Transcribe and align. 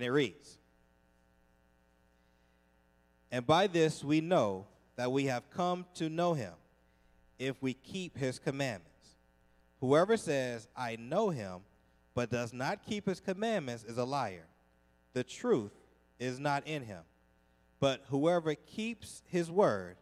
And 0.00 0.06
it 0.06 0.12
reads 0.12 0.56
And 3.30 3.46
by 3.46 3.66
this 3.66 4.02
we 4.02 4.22
know 4.22 4.64
that 4.96 5.12
we 5.12 5.26
have 5.26 5.50
come 5.50 5.84
to 5.96 6.08
know 6.08 6.32
him 6.32 6.54
if 7.38 7.60
we 7.60 7.74
keep 7.74 8.16
his 8.16 8.38
commandments. 8.38 9.16
Whoever 9.80 10.16
says, 10.16 10.68
I 10.74 10.96
know 10.96 11.28
him, 11.28 11.58
but 12.14 12.30
does 12.30 12.54
not 12.54 12.82
keep 12.82 13.04
his 13.04 13.20
commandments 13.20 13.84
is 13.84 13.98
a 13.98 14.04
liar. 14.04 14.46
The 15.12 15.22
truth 15.22 15.74
is 16.18 16.40
not 16.40 16.66
in 16.66 16.82
him. 16.84 17.02
But 17.78 18.02
whoever 18.08 18.54
keeps 18.54 19.20
his 19.26 19.50
word, 19.50 19.96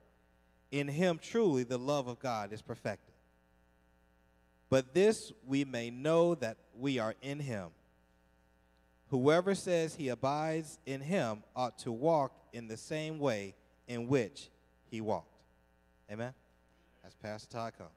in 0.70 0.86
him 0.86 1.18
truly 1.20 1.64
the 1.64 1.76
love 1.76 2.06
of 2.06 2.20
God 2.20 2.52
is 2.52 2.62
perfected. 2.62 3.14
But 4.70 4.94
this 4.94 5.32
we 5.44 5.64
may 5.64 5.90
know 5.90 6.36
that 6.36 6.56
we 6.72 7.00
are 7.00 7.16
in 7.20 7.40
him. 7.40 7.70
Whoever 9.10 9.54
says 9.54 9.94
he 9.94 10.08
abides 10.08 10.78
in 10.84 11.00
him 11.00 11.42
ought 11.56 11.78
to 11.80 11.92
walk 11.92 12.32
in 12.52 12.68
the 12.68 12.76
same 12.76 13.18
way 13.18 13.54
in 13.86 14.06
which 14.06 14.50
he 14.90 15.00
walked. 15.00 15.40
Amen. 16.12 16.34
As 17.06 17.14
Pastor 17.14 17.48
Todd 17.48 17.72
comes. 17.78 17.90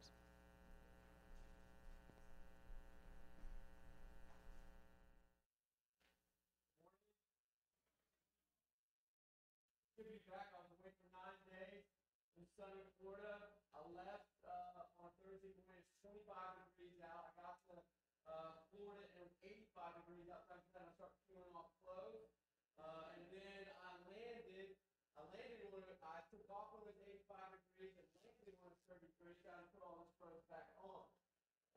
Good 9.97 10.07
to 10.07 10.11
be 10.15 10.23
back. 10.31 10.47
I 10.55 10.63
was 10.63 10.71
away 10.79 10.95
for 10.95 11.11
nine 11.11 11.35
days 11.43 11.91
in 12.39 12.47
sunny 12.55 12.87
Florida. 13.03 13.51
I 13.75 13.83
left 13.91 14.31
uh, 14.47 15.03
on 15.03 15.11
Thursday 15.19 15.51
morning. 15.59 15.83
It's 15.83 15.91
25 15.99 16.23
degrees 16.71 17.03
out. 17.03 17.35
I 17.35 17.43
got 17.43 17.59
to 17.67 17.83
uh, 18.27 18.55
Florida 18.71 19.03
and 19.11 19.19
it 19.19 19.27
was 19.27 19.35
85 19.43 19.99
degrees 20.03 20.27
outside. 20.31 20.61
Then 20.71 20.87
I 20.87 20.91
started 20.95 21.19
peeling 21.27 21.51
off 21.51 21.71
clothes. 21.83 22.31
Uh, 22.79 23.13
and 23.17 23.23
then 23.29 23.63
I 23.77 23.91
landed. 24.07 24.73
I 25.19 25.21
landed 25.27 25.67
when 25.69 25.83
it, 25.85 25.99
I 26.01 26.23
took 26.31 26.47
off 26.49 26.71
when 26.73 26.87
it 26.87 26.89
was 26.95 26.99
85 27.03 27.59
degrees 27.59 27.93
and 27.99 28.07
landed 28.23 28.55
when 28.63 28.71
it 28.71 28.79
was 28.79 28.83
30 28.87 29.11
degrees. 29.11 29.37
Got 29.43 29.59
to 29.59 29.67
put 29.75 29.83
all 29.83 29.99
this 30.01 30.11
clothes 30.17 30.45
back 30.49 30.71
on. 30.81 31.05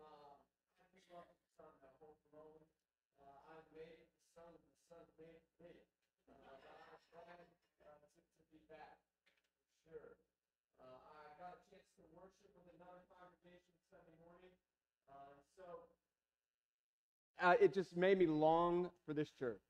Um, 0.00 0.38
I 0.78 0.84
think 0.88 1.04
love 1.10 1.28
the 1.28 1.36
sun 1.58 1.74
at 1.82 1.94
home 1.98 2.16
for 2.30 2.46
moment. 2.46 2.66
Uh, 3.20 3.50
I 3.50 3.63
The 3.74 3.82
sun, 4.38 4.54
the 4.54 4.78
sun 4.86 5.02
made 5.18 5.42
me. 5.58 5.74
Uh, 6.30 6.62
I'm 7.26 7.42
uh, 7.82 7.98
to, 8.06 8.22
to 8.22 8.44
be 8.54 8.62
back, 8.70 9.02
for 9.66 9.74
sure. 9.90 10.14
Uh, 10.78 10.94
I 10.94 11.34
got 11.42 11.58
a 11.58 11.62
chance 11.66 11.82
to 11.98 12.06
worship 12.14 12.54
with 12.54 12.70
another 12.78 13.02
congregation 13.18 13.74
Sunday 13.90 14.14
morning. 14.22 14.54
Uh, 15.10 15.34
so 15.58 15.66
uh, 17.42 17.58
it 17.58 17.74
just 17.74 17.96
made 17.96 18.14
me 18.16 18.30
long 18.30 18.90
for 19.06 19.12
this 19.12 19.34
church. 19.34 19.66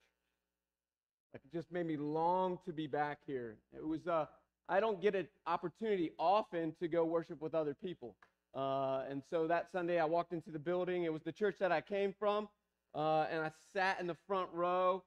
Like 1.33 1.41
it 1.41 1.57
just 1.57 1.73
made 1.73 1.87
me 1.87 1.97
long 1.97 2.59
to 2.67 2.75
be 2.75 2.87
back 2.87 3.21
here. 3.27 3.57
It 3.73 3.87
was 3.87 4.07
uh, 4.07 4.27
I 4.69 4.81
don't 4.81 5.01
get 5.01 5.15
an 5.15 5.29
opportunity 5.47 6.13
often 6.19 6.77
to 6.79 6.89
go 6.89 7.07
worship 7.07 7.41
with 7.41 7.55
other 7.55 7.73
people. 7.73 8.17
Uh, 8.55 9.03
and 9.09 9.23
so 9.31 9.49
that 9.49 9.73
Sunday 9.73 9.99
I 9.99 10.05
walked 10.05 10.35
into 10.35 10.51
the 10.51 10.59
building. 10.59 11.05
It 11.05 11.13
was 11.13 11.23
the 11.23 11.33
church 11.33 11.57
that 11.59 11.73
I 11.73 11.81
came 11.81 12.15
from. 12.19 12.49
Uh, 12.95 13.27
and 13.31 13.43
I 13.43 13.51
sat 13.73 14.01
in 14.01 14.07
the 14.07 14.17
front 14.27 14.49
row, 14.53 15.03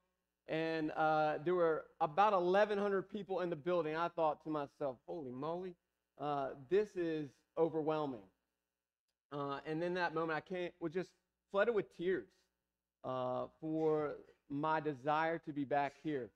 and 0.47 0.91
uh, 0.91 1.37
there 1.43 1.55
were 1.55 1.85
about 2.01 2.33
1,100 2.33 3.09
people 3.09 3.41
in 3.41 3.49
the 3.49 3.55
building. 3.55 3.95
I 3.95 4.09
thought 4.09 4.43
to 4.43 4.49
myself, 4.49 4.97
holy 5.05 5.31
moly, 5.31 5.75
uh, 6.19 6.49
this 6.69 6.95
is 6.95 7.29
overwhelming. 7.57 8.21
Uh, 9.31 9.59
and 9.65 9.81
in 9.83 9.93
that 9.95 10.13
moment, 10.13 10.37
I 10.37 10.41
came, 10.41 10.71
was 10.79 10.93
just 10.93 11.09
flooded 11.51 11.75
with 11.75 11.85
tears 11.97 12.27
uh, 13.03 13.45
for 13.59 14.15
my 14.49 14.79
desire 14.79 15.37
to 15.39 15.51
be 15.51 15.63
back 15.63 15.93
here. 16.03 16.29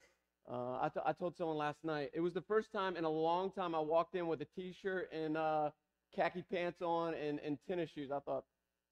Uh, 0.52 0.79
I, 0.81 0.89
t- 0.94 0.99
I 1.05 1.13
told 1.13 1.38
someone 1.38 1.57
last 1.57 1.83
night, 1.83 2.11
it 2.13 2.19
was 2.19 2.33
the 2.33 2.41
first 2.41 2.72
time 2.72 2.97
in 2.97 3.03
a 3.03 3.09
long 3.09 3.52
time 3.52 3.75
I 3.75 3.79
walked 3.79 4.16
in 4.16 4.27
with 4.27 4.41
a 4.41 4.47
t-shirt 4.55 5.09
and 5.13 5.38
uh, 5.38 5.69
khaki 6.16 6.44
pants 6.52 6.81
on 6.81 7.13
and, 7.13 7.40
and 7.40 7.57
tennis 7.67 7.90
shoes. 7.91 8.09
I 8.11 8.19
thought, 8.19 8.44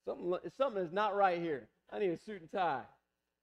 something, 0.06 0.38
something 0.58 0.84
is 0.84 0.94
not 0.94 1.16
right 1.16 1.42
here. 1.42 1.68
I 1.92 1.98
need 1.98 2.12
a 2.12 2.18
suit 2.18 2.42
and 2.42 2.52
tie. 2.52 2.84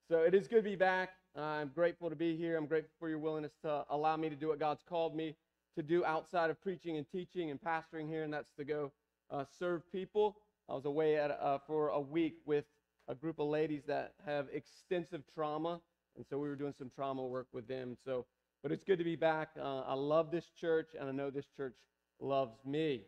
So 0.08 0.20
it 0.20 0.32
is 0.32 0.46
good 0.46 0.56
to 0.56 0.62
be 0.62 0.76
back. 0.76 1.10
I'm 1.34 1.70
grateful 1.74 2.08
to 2.08 2.14
be 2.14 2.36
here. 2.36 2.56
I'm 2.56 2.66
grateful 2.66 2.92
for 2.98 3.08
your 3.08 3.18
willingness 3.18 3.52
to 3.62 3.84
allow 3.90 4.16
me 4.16 4.28
to 4.28 4.36
do 4.36 4.48
what 4.48 4.60
God's 4.60 4.84
called 4.88 5.16
me 5.16 5.34
to 5.74 5.82
do 5.82 6.04
outside 6.04 6.48
of 6.48 6.60
preaching 6.62 6.96
and 6.96 7.04
teaching 7.10 7.50
and 7.50 7.60
pastoring 7.60 8.08
here, 8.08 8.22
and 8.22 8.32
that's 8.32 8.52
to 8.52 8.64
go 8.64 8.92
uh, 9.30 9.44
serve 9.58 9.82
people. 9.90 10.36
I 10.68 10.74
was 10.74 10.84
away 10.84 11.16
at, 11.16 11.32
uh, 11.32 11.58
for 11.66 11.88
a 11.88 12.00
week 12.00 12.36
with 12.46 12.64
a 13.08 13.14
group 13.16 13.40
of 13.40 13.48
ladies 13.48 13.82
that 13.88 14.14
have 14.24 14.46
extensive 14.52 15.22
trauma, 15.34 15.80
and 16.16 16.24
so 16.30 16.38
we 16.38 16.48
were 16.48 16.56
doing 16.56 16.74
some 16.78 16.90
trauma 16.94 17.26
work 17.26 17.48
with 17.52 17.66
them. 17.66 17.96
So, 18.04 18.26
but 18.62 18.70
it's 18.70 18.84
good 18.84 18.98
to 18.98 19.04
be 19.04 19.16
back. 19.16 19.50
Uh, 19.60 19.80
I 19.80 19.94
love 19.94 20.30
this 20.30 20.46
church, 20.58 20.90
and 20.98 21.08
I 21.08 21.12
know 21.12 21.30
this 21.30 21.48
church 21.56 21.74
loves 22.20 22.56
me. 22.64 23.02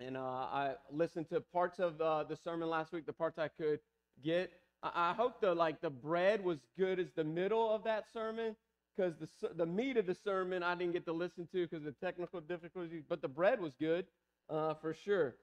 And 0.00 0.16
uh, 0.16 0.20
I 0.20 0.74
listened 0.90 1.28
to 1.28 1.40
parts 1.40 1.78
of 1.78 2.00
uh, 2.00 2.24
the 2.24 2.36
sermon 2.36 2.70
last 2.70 2.90
week, 2.90 3.04
the 3.04 3.12
parts 3.12 3.38
I 3.38 3.48
could 3.48 3.80
get. 4.22 4.52
I, 4.82 5.10
I 5.10 5.14
hope 5.14 5.40
the 5.40 5.54
like 5.54 5.80
the 5.80 5.90
bread 5.90 6.44
was 6.44 6.58
good 6.78 6.98
as 6.98 7.08
the 7.14 7.24
middle 7.24 7.70
of 7.70 7.84
that 7.84 8.04
sermon, 8.12 8.56
because 8.96 9.14
the 9.18 9.54
the 9.54 9.66
meat 9.66 9.96
of 9.96 10.06
the 10.06 10.14
sermon 10.14 10.62
I 10.62 10.74
didn't 10.74 10.92
get 10.92 11.04
to 11.06 11.12
listen 11.12 11.48
to 11.52 11.66
because 11.66 11.84
the 11.84 11.92
technical 11.92 12.40
difficulties. 12.40 13.02
But 13.08 13.22
the 13.22 13.28
bread 13.28 13.60
was 13.60 13.74
good, 13.78 14.06
uh, 14.48 14.74
for 14.74 14.94
sure. 14.94 15.36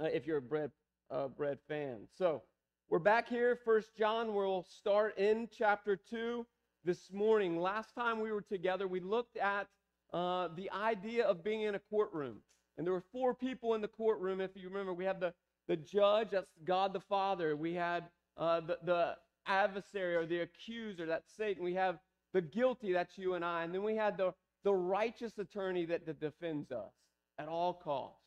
Uh, 0.00 0.04
if 0.04 0.26
you're 0.26 0.38
a 0.38 0.42
bread 0.42 0.70
uh, 1.10 1.28
bread 1.28 1.58
fan, 1.68 2.08
so 2.16 2.42
we're 2.88 2.98
back 2.98 3.28
here. 3.28 3.58
First 3.64 3.96
John. 3.96 4.34
We'll 4.34 4.66
start 4.68 5.18
in 5.18 5.48
chapter 5.56 5.96
two 5.96 6.46
this 6.84 7.12
morning. 7.12 7.60
Last 7.60 7.94
time 7.94 8.20
we 8.20 8.32
were 8.32 8.42
together, 8.42 8.88
we 8.88 9.00
looked 9.00 9.36
at 9.36 9.68
uh, 10.12 10.48
the 10.56 10.70
idea 10.70 11.24
of 11.24 11.44
being 11.44 11.62
in 11.62 11.74
a 11.74 11.78
courtroom. 11.78 12.38
And 12.76 12.86
there 12.86 12.94
were 12.94 13.04
four 13.12 13.34
people 13.34 13.74
in 13.74 13.82
the 13.82 13.88
courtroom. 13.88 14.40
If 14.40 14.50
you 14.54 14.68
remember, 14.68 14.94
we 14.94 15.04
had 15.04 15.20
the, 15.20 15.34
the 15.68 15.76
judge, 15.76 16.28
that's 16.32 16.50
God 16.64 16.92
the 16.92 17.00
Father. 17.00 17.56
We 17.56 17.74
had 17.74 18.04
uh, 18.36 18.60
the, 18.60 18.78
the 18.84 19.16
adversary 19.46 20.16
or 20.16 20.26
the 20.26 20.40
accuser, 20.40 21.06
that's 21.06 21.32
Satan. 21.36 21.64
We 21.64 21.74
have 21.74 21.98
the 22.32 22.40
guilty, 22.40 22.92
that's 22.92 23.18
you 23.18 23.34
and 23.34 23.44
I. 23.44 23.64
And 23.64 23.74
then 23.74 23.82
we 23.82 23.96
had 23.96 24.16
the, 24.16 24.32
the 24.64 24.72
righteous 24.72 25.38
attorney 25.38 25.84
that, 25.86 26.06
that 26.06 26.20
defends 26.20 26.70
us 26.72 26.92
at 27.38 27.48
all 27.48 27.74
costs. 27.74 28.18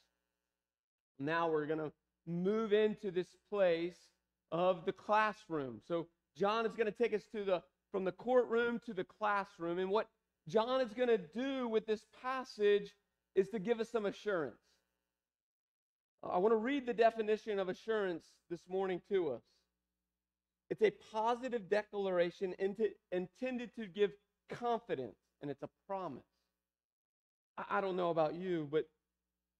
Now 1.19 1.49
we're 1.49 1.65
going 1.65 1.79
to 1.79 1.91
move 2.27 2.73
into 2.73 3.11
this 3.11 3.35
place 3.49 3.97
of 4.51 4.85
the 4.85 4.91
classroom. 4.91 5.79
So 5.87 6.07
John 6.37 6.65
is 6.65 6.73
going 6.73 6.91
to 6.91 6.91
take 6.91 7.13
us 7.13 7.23
to 7.31 7.43
the 7.43 7.63
from 7.91 8.03
the 8.03 8.11
courtroom 8.11 8.81
to 8.85 8.93
the 8.93 9.05
classroom. 9.05 9.79
And 9.79 9.89
what 9.89 10.09
John 10.49 10.81
is 10.81 10.93
going 10.93 11.07
to 11.07 11.17
do 11.17 11.67
with 11.67 11.85
this 11.85 12.05
passage 12.21 12.93
is 13.35 13.47
to 13.49 13.59
give 13.59 13.79
us 13.79 13.89
some 13.89 14.05
assurance. 14.05 14.59
I 16.31 16.37
want 16.37 16.53
to 16.53 16.57
read 16.57 16.85
the 16.85 16.93
definition 16.93 17.59
of 17.59 17.69
assurance 17.69 18.25
this 18.49 18.61
morning 18.69 19.01
to 19.09 19.29
us. 19.29 19.41
It's 20.69 20.81
a 20.81 20.91
positive 21.13 21.69
declaration 21.69 22.55
intended 23.11 23.75
to 23.75 23.85
give 23.85 24.11
confidence, 24.49 25.17
and 25.41 25.51
it's 25.51 25.61
a 25.61 25.69
promise. 25.87 26.23
I 27.69 27.79
don't 27.81 27.95
know 27.95 28.09
about 28.09 28.35
you, 28.35 28.67
but 28.71 28.85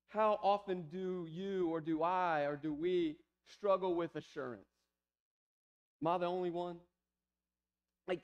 how 0.10 0.40
often 0.42 0.84
do 0.92 1.28
you 1.30 1.70
or 1.70 1.80
do 1.82 2.02
I 2.02 2.42
or 2.42 2.56
do 2.56 2.74
we 2.74 3.18
struggle 3.48 3.94
with 3.96 4.16
assurance? 4.16 4.66
Am 6.02 6.08
I 6.08 6.18
the 6.18 6.26
only 6.26 6.50
one? 6.50 6.78
Like, 8.08 8.22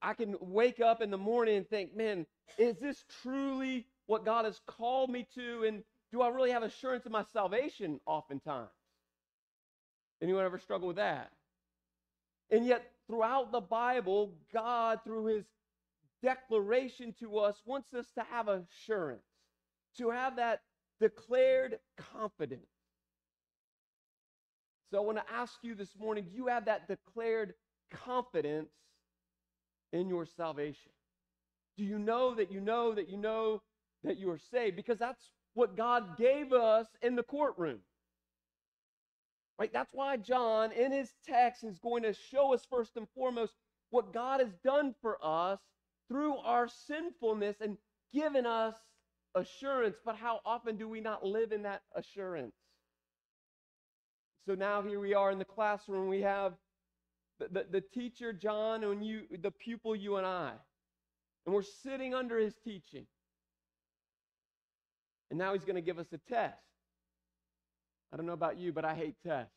I 0.00 0.14
can 0.14 0.36
wake 0.40 0.80
up 0.80 1.00
in 1.00 1.10
the 1.10 1.18
morning 1.18 1.56
and 1.56 1.68
think, 1.68 1.96
man, 1.96 2.26
is 2.58 2.76
this 2.78 3.04
truly 3.22 3.86
what 4.06 4.24
God 4.24 4.44
has 4.44 4.60
called 4.66 5.10
me 5.10 5.26
to? 5.34 5.64
And 5.64 5.82
do 6.12 6.20
I 6.20 6.28
really 6.28 6.50
have 6.50 6.62
assurance 6.62 7.06
of 7.06 7.12
my 7.12 7.24
salvation 7.32 7.98
oftentimes? 8.06 8.68
Anyone 10.22 10.44
ever 10.44 10.58
struggle 10.58 10.88
with 10.88 10.96
that? 10.96 11.32
And 12.50 12.66
yet, 12.66 12.84
throughout 13.06 13.50
the 13.50 13.60
Bible, 13.60 14.34
God, 14.52 15.00
through 15.04 15.26
his 15.26 15.44
declaration 16.22 17.14
to 17.20 17.38
us, 17.38 17.56
wants 17.64 17.92
us 17.94 18.06
to 18.16 18.24
have 18.30 18.48
assurance, 18.48 19.24
to 19.96 20.10
have 20.10 20.36
that 20.36 20.60
declared 21.00 21.78
confidence. 22.12 22.66
So 24.90 24.98
I 24.98 25.00
want 25.00 25.18
to 25.18 25.32
ask 25.32 25.54
you 25.62 25.74
this 25.74 25.96
morning 25.98 26.26
do 26.30 26.36
you 26.36 26.48
have 26.48 26.66
that 26.66 26.86
declared 26.86 27.54
confidence 27.90 28.68
in 29.92 30.08
your 30.08 30.26
salvation? 30.26 30.92
Do 31.78 31.84
you 31.84 31.98
know 31.98 32.34
that 32.34 32.52
you 32.52 32.60
know 32.60 32.94
that 32.94 33.08
you 33.08 33.16
know 33.16 33.62
that 34.04 34.18
you 34.18 34.30
are 34.30 34.38
saved? 34.50 34.76
Because 34.76 34.98
that's 34.98 35.22
what 35.54 35.76
God 35.76 36.16
gave 36.16 36.52
us 36.52 36.86
in 37.02 37.16
the 37.16 37.22
courtroom. 37.22 37.80
Right? 39.58 39.72
That's 39.72 39.92
why 39.92 40.16
John, 40.16 40.72
in 40.72 40.92
his 40.92 41.12
text, 41.26 41.62
is 41.62 41.78
going 41.78 42.02
to 42.04 42.14
show 42.30 42.54
us 42.54 42.66
first 42.68 42.96
and 42.96 43.06
foremost 43.14 43.52
what 43.90 44.12
God 44.12 44.40
has 44.40 44.52
done 44.64 44.94
for 45.00 45.18
us 45.22 45.60
through 46.08 46.36
our 46.38 46.68
sinfulness 46.68 47.56
and 47.60 47.76
given 48.12 48.46
us 48.46 48.74
assurance. 49.34 49.96
But 50.04 50.16
how 50.16 50.40
often 50.44 50.76
do 50.76 50.88
we 50.88 51.00
not 51.00 51.24
live 51.24 51.52
in 51.52 51.62
that 51.62 51.82
assurance? 51.94 52.54
So 54.46 54.54
now 54.54 54.82
here 54.82 54.98
we 54.98 55.14
are 55.14 55.30
in 55.30 55.38
the 55.38 55.44
classroom. 55.44 56.08
We 56.08 56.22
have 56.22 56.54
the, 57.38 57.48
the, 57.48 57.66
the 57.70 57.80
teacher, 57.80 58.32
John, 58.32 58.82
and 58.82 59.04
you, 59.06 59.22
the 59.40 59.50
pupil, 59.50 59.94
you 59.94 60.16
and 60.16 60.26
I. 60.26 60.52
And 61.46 61.54
we're 61.54 61.62
sitting 61.62 62.14
under 62.14 62.38
his 62.38 62.54
teaching. 62.64 63.06
And 65.32 65.38
now 65.38 65.54
he's 65.54 65.64
going 65.64 65.76
to 65.76 65.80
give 65.80 65.98
us 65.98 66.08
a 66.12 66.18
test. 66.30 66.60
I 68.12 68.18
don't 68.18 68.26
know 68.26 68.34
about 68.34 68.58
you, 68.58 68.70
but 68.70 68.84
I 68.84 68.94
hate 68.94 69.14
tests. 69.26 69.54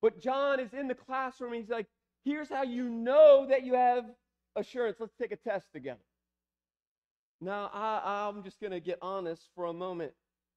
But 0.00 0.18
John 0.18 0.60
is 0.60 0.72
in 0.72 0.88
the 0.88 0.94
classroom. 0.94 1.52
He's 1.52 1.68
like, 1.68 1.86
here's 2.24 2.48
how 2.48 2.62
you 2.62 2.88
know 2.88 3.46
that 3.50 3.66
you 3.66 3.74
have 3.74 4.06
assurance. 4.56 4.96
Let's 4.98 5.12
take 5.20 5.32
a 5.32 5.36
test 5.36 5.66
together. 5.74 6.00
Now, 7.42 7.70
I, 7.74 8.26
I'm 8.26 8.42
just 8.42 8.58
going 8.60 8.70
to 8.70 8.80
get 8.80 8.98
honest 9.02 9.42
for 9.54 9.66
a 9.66 9.74
moment. 9.74 10.12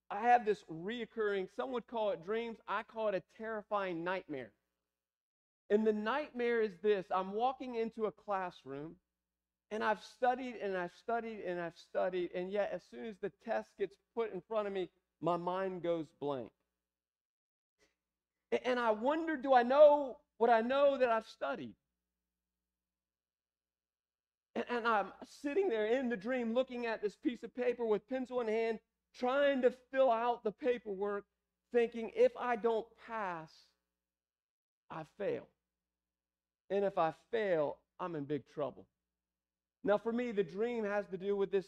I 0.10 0.22
have 0.22 0.46
this 0.46 0.64
reoccurring, 0.72 1.50
some 1.54 1.74
would 1.74 1.88
call 1.88 2.12
it 2.12 2.24
dreams. 2.24 2.60
I 2.69 2.84
call 2.84 3.10
it 3.10 3.16
a 3.16 3.24
terrifying 3.38 4.02
nightmare. 4.02 4.54
And 5.69 5.86
the 5.86 5.92
nightmare 5.92 6.62
is 6.62 6.72
this 6.81 7.06
I'm 7.14 7.34
walking 7.34 7.75
into 7.75 8.06
a 8.06 8.14
classroom 8.14 8.96
and 9.72 9.84
I've 9.84 10.02
studied 10.02 10.56
and 10.62 10.78
I've 10.78 10.94
studied 10.96 11.42
and 11.46 11.60
I've 11.60 11.78
studied, 11.78 12.31
and 12.34 12.52
yet 12.52 12.72
as 12.74 12.81
soon 12.90 13.06
as 13.06 13.16
the 13.22 13.31
test 13.44 13.69
gets 13.78 13.96
put 14.16 14.34
in 14.34 14.42
front 14.42 14.68
of 14.68 14.74
me, 14.74 14.90
my 15.22 15.38
mind 15.38 15.84
goes 15.84 16.08
blank. 16.19 16.50
And 18.66 18.80
I 18.80 18.92
wonder 18.92 19.36
do 19.36 19.54
I 19.54 19.64
know 19.64 20.18
what 20.38 20.50
I 20.50 20.62
know 20.62 20.98
that 20.98 21.10
I've 21.10 21.28
studied? 21.28 21.74
And, 24.69 24.88
I'm 24.88 25.12
sitting 25.44 25.69
there 25.69 25.86
in 25.86 26.10
the 26.10 26.18
dream 26.18 26.54
looking 26.54 26.88
at 26.88 27.02
this 27.02 27.16
piece 27.16 27.44
of 27.44 27.56
paper 27.56 27.86
with 27.86 28.08
pencil 28.10 28.42
in 28.42 28.48
hand, 28.48 28.80
trying 29.19 29.62
to 29.62 29.72
fill 29.92 30.10
out 30.10 30.44
the 30.44 30.52
paperwork, 30.52 31.25
thinking 31.72 32.12
if 32.16 32.31
I 32.40 32.56
don't 32.56 32.88
pass, 33.08 33.52
I 34.90 35.04
fail. 35.19 35.48
And 36.72 36.84
if 36.84 36.98
I 36.98 37.14
fail, 37.31 37.78
I'm 38.00 38.16
in 38.16 38.24
big 38.24 38.48
trouble. 38.54 38.88
Now, 39.84 39.98
for 39.98 40.12
me, 40.12 40.32
the 40.32 40.44
dream 40.44 40.84
has 40.84 41.08
to 41.10 41.18
do 41.18 41.36
with 41.36 41.52
this 41.52 41.68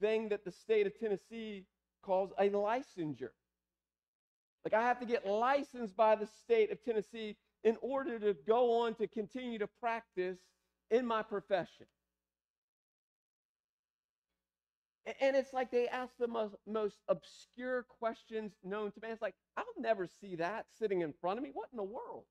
thing 0.00 0.28
that 0.28 0.44
the 0.44 0.52
state 0.52 0.86
of 0.86 0.98
Tennessee 0.98 1.66
calls 2.02 2.32
a 2.38 2.48
licensure. 2.48 3.30
Like, 4.64 4.74
I 4.74 4.82
have 4.82 5.00
to 5.00 5.06
get 5.06 5.26
licensed 5.26 5.96
by 5.96 6.16
the 6.16 6.26
state 6.26 6.70
of 6.70 6.82
Tennessee 6.84 7.36
in 7.64 7.76
order 7.80 8.18
to 8.18 8.34
go 8.46 8.82
on 8.82 8.94
to 8.94 9.06
continue 9.06 9.58
to 9.58 9.68
practice 9.80 10.38
in 10.90 11.06
my 11.06 11.22
profession. 11.22 11.86
And 15.20 15.34
it's 15.34 15.52
like 15.52 15.70
they 15.70 15.88
ask 15.88 16.12
the 16.18 16.28
most, 16.28 16.54
most 16.66 16.96
obscure 17.08 17.84
questions 17.84 18.52
known 18.62 18.92
to 18.92 19.00
man. 19.00 19.12
It's 19.12 19.22
like, 19.22 19.34
I'll 19.56 19.64
never 19.78 20.06
see 20.06 20.36
that 20.36 20.66
sitting 20.78 21.00
in 21.00 21.14
front 21.20 21.38
of 21.38 21.42
me. 21.42 21.50
What 21.52 21.68
in 21.72 21.78
the 21.78 21.82
world? 21.82 22.24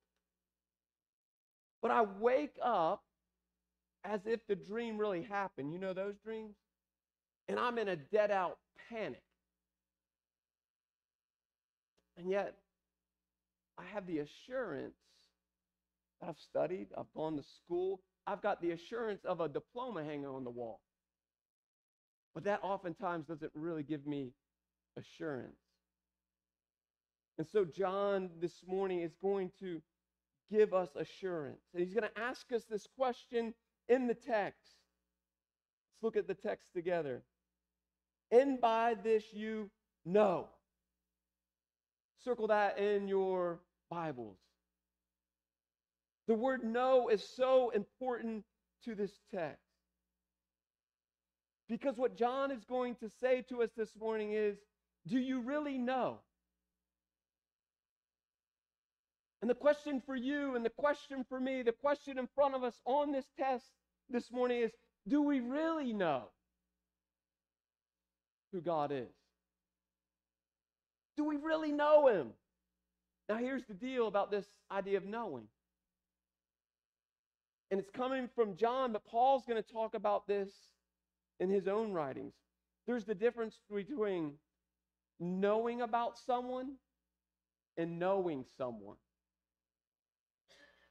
But 1.81 1.91
I 1.91 2.03
wake 2.03 2.55
up 2.63 3.01
as 4.03 4.21
if 4.25 4.45
the 4.47 4.55
dream 4.55 4.97
really 4.97 5.23
happened. 5.23 5.73
You 5.73 5.79
know 5.79 5.93
those 5.93 6.15
dreams? 6.23 6.55
And 7.47 7.59
I'm 7.59 7.77
in 7.77 7.89
a 7.89 7.95
dead 7.95 8.31
out 8.31 8.57
panic. 8.89 9.23
And 12.17 12.29
yet, 12.29 12.55
I 13.77 13.83
have 13.93 14.05
the 14.05 14.19
assurance 14.19 14.95
that 16.19 16.29
I've 16.29 16.37
studied, 16.37 16.87
I've 16.97 17.11
gone 17.15 17.37
to 17.37 17.43
school, 17.43 18.01
I've 18.27 18.41
got 18.41 18.61
the 18.61 18.71
assurance 18.71 19.23
of 19.25 19.39
a 19.39 19.47
diploma 19.47 20.03
hanging 20.03 20.25
on 20.27 20.43
the 20.43 20.49
wall. 20.49 20.81
But 22.35 22.43
that 22.43 22.59
oftentimes 22.61 23.27
doesn't 23.27 23.51
really 23.55 23.83
give 23.83 24.05
me 24.05 24.33
assurance. 24.97 25.55
And 27.37 27.47
so, 27.47 27.63
John 27.63 28.29
this 28.41 28.63
morning 28.67 28.99
is 28.99 29.15
going 29.21 29.51
to 29.61 29.81
give 30.51 30.73
us 30.73 30.89
assurance. 30.95 31.61
And 31.73 31.83
he's 31.83 31.93
going 31.93 32.07
to 32.13 32.21
ask 32.21 32.51
us 32.51 32.65
this 32.69 32.85
question 32.97 33.53
in 33.89 34.07
the 34.07 34.13
text. 34.13 34.77
Let's 35.91 36.03
look 36.03 36.15
at 36.15 36.27
the 36.27 36.33
text 36.33 36.67
together. 36.73 37.23
And 38.31 38.61
by 38.61 38.95
this 39.03 39.23
you 39.33 39.69
know. 40.05 40.47
Circle 42.23 42.47
that 42.47 42.77
in 42.77 43.07
your 43.07 43.59
Bibles. 43.89 44.37
The 46.27 46.35
word 46.35 46.63
know 46.63 47.09
is 47.09 47.27
so 47.27 47.71
important 47.71 48.43
to 48.85 48.93
this 48.93 49.11
text. 49.33 49.63
Because 51.67 51.97
what 51.97 52.17
John 52.17 52.51
is 52.51 52.63
going 52.65 52.95
to 52.95 53.09
say 53.09 53.43
to 53.49 53.63
us 53.63 53.69
this 53.75 53.95
morning 53.99 54.33
is 54.33 54.57
do 55.07 55.17
you 55.17 55.41
really 55.41 55.77
know? 55.77 56.19
And 59.41 59.49
the 59.49 59.55
question 59.55 60.01
for 60.05 60.15
you, 60.15 60.55
and 60.55 60.65
the 60.65 60.69
question 60.69 61.25
for 61.27 61.39
me, 61.39 61.61
the 61.61 61.71
question 61.71 62.19
in 62.19 62.27
front 62.35 62.55
of 62.55 62.63
us 62.63 62.81
on 62.85 63.11
this 63.11 63.25
test 63.37 63.71
this 64.09 64.31
morning 64.31 64.61
is 64.61 64.71
do 65.07 65.21
we 65.21 65.39
really 65.39 65.93
know 65.93 66.25
who 68.51 68.61
God 68.61 68.91
is? 68.91 69.13
Do 71.17 71.23
we 71.23 71.37
really 71.37 71.71
know 71.71 72.07
Him? 72.07 72.29
Now, 73.27 73.37
here's 73.37 73.65
the 73.65 73.73
deal 73.73 74.07
about 74.07 74.31
this 74.31 74.45
idea 74.71 74.97
of 74.97 75.05
knowing. 75.05 75.45
And 77.71 77.79
it's 77.79 77.91
coming 77.91 78.27
from 78.35 78.55
John, 78.55 78.93
but 78.93 79.05
Paul's 79.05 79.45
going 79.45 79.61
to 79.61 79.71
talk 79.71 79.93
about 79.93 80.27
this 80.27 80.49
in 81.39 81.49
his 81.49 81.67
own 81.67 81.93
writings. 81.93 82.33
There's 82.87 83.05
the 83.05 83.13
difference 83.13 83.59
between 83.71 84.33
knowing 85.19 85.81
about 85.81 86.17
someone 86.17 86.75
and 87.77 87.99
knowing 87.99 88.45
someone. 88.57 88.97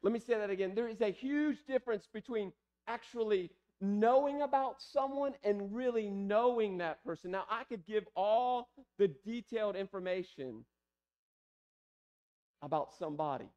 Let 0.02 0.12
me 0.12 0.20
say 0.20 0.34
that 0.34 0.50
again. 0.50 0.74
There 0.76 0.88
is 0.88 1.00
a 1.00 1.10
huge 1.10 1.64
difference 1.66 2.06
between 2.12 2.52
actually 2.88 3.50
knowing 3.80 4.42
about 4.42 4.82
someone 4.82 5.34
and 5.44 5.72
really 5.72 6.10
knowing 6.10 6.78
that 6.78 7.04
person. 7.04 7.30
Now, 7.30 7.44
I 7.48 7.64
could 7.64 7.86
give 7.86 8.04
all 8.16 8.68
the 8.98 9.08
detailed 9.24 9.76
information 9.76 10.64
about 12.62 12.92
somebody. 12.98 13.48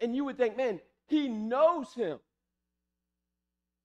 And 0.00 0.16
you 0.16 0.24
would 0.24 0.38
think, 0.38 0.56
man, 0.56 0.80
he 1.08 1.28
knows 1.28 1.92
him. 1.92 2.18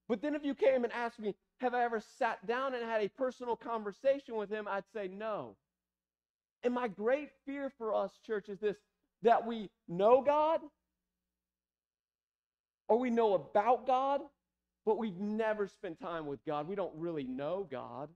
But 0.08 0.22
then 0.22 0.36
if 0.36 0.44
you 0.44 0.56
came 0.56 0.84
and 0.84 0.94
asked 0.94 1.20
me, 1.20 1.36
have 1.60 1.74
I 1.74 1.84
ever 1.84 2.02
sat 2.18 2.46
down 2.48 2.74
and 2.74 2.84
had 2.84 3.02
a 3.02 3.10
personal 3.10 3.56
conversation 3.56 4.36
with 4.36 4.50
him? 4.50 4.68
I'd 4.68 4.84
say 4.94 5.08
no. 5.08 5.56
And 6.64 6.74
my 6.74 6.88
great 6.88 7.30
fear 7.46 7.72
for 7.78 7.94
us, 7.94 8.12
church, 8.26 8.50
is 8.50 8.60
this 8.60 8.78
that 9.24 9.46
we 9.46 9.70
know 9.88 10.22
God 10.22 10.62
or 12.92 13.00
we 13.00 13.10
know 13.10 13.36
about 13.36 13.88
God, 13.88 14.20
but 14.86 14.98
we've 14.98 15.18
never 15.18 15.66
spent 15.66 15.98
time 16.02 16.26
with 16.26 16.44
God. 16.46 16.68
We 16.68 16.76
don't 16.76 16.94
really 16.94 17.24
know 17.24 17.66
God. 17.72 18.10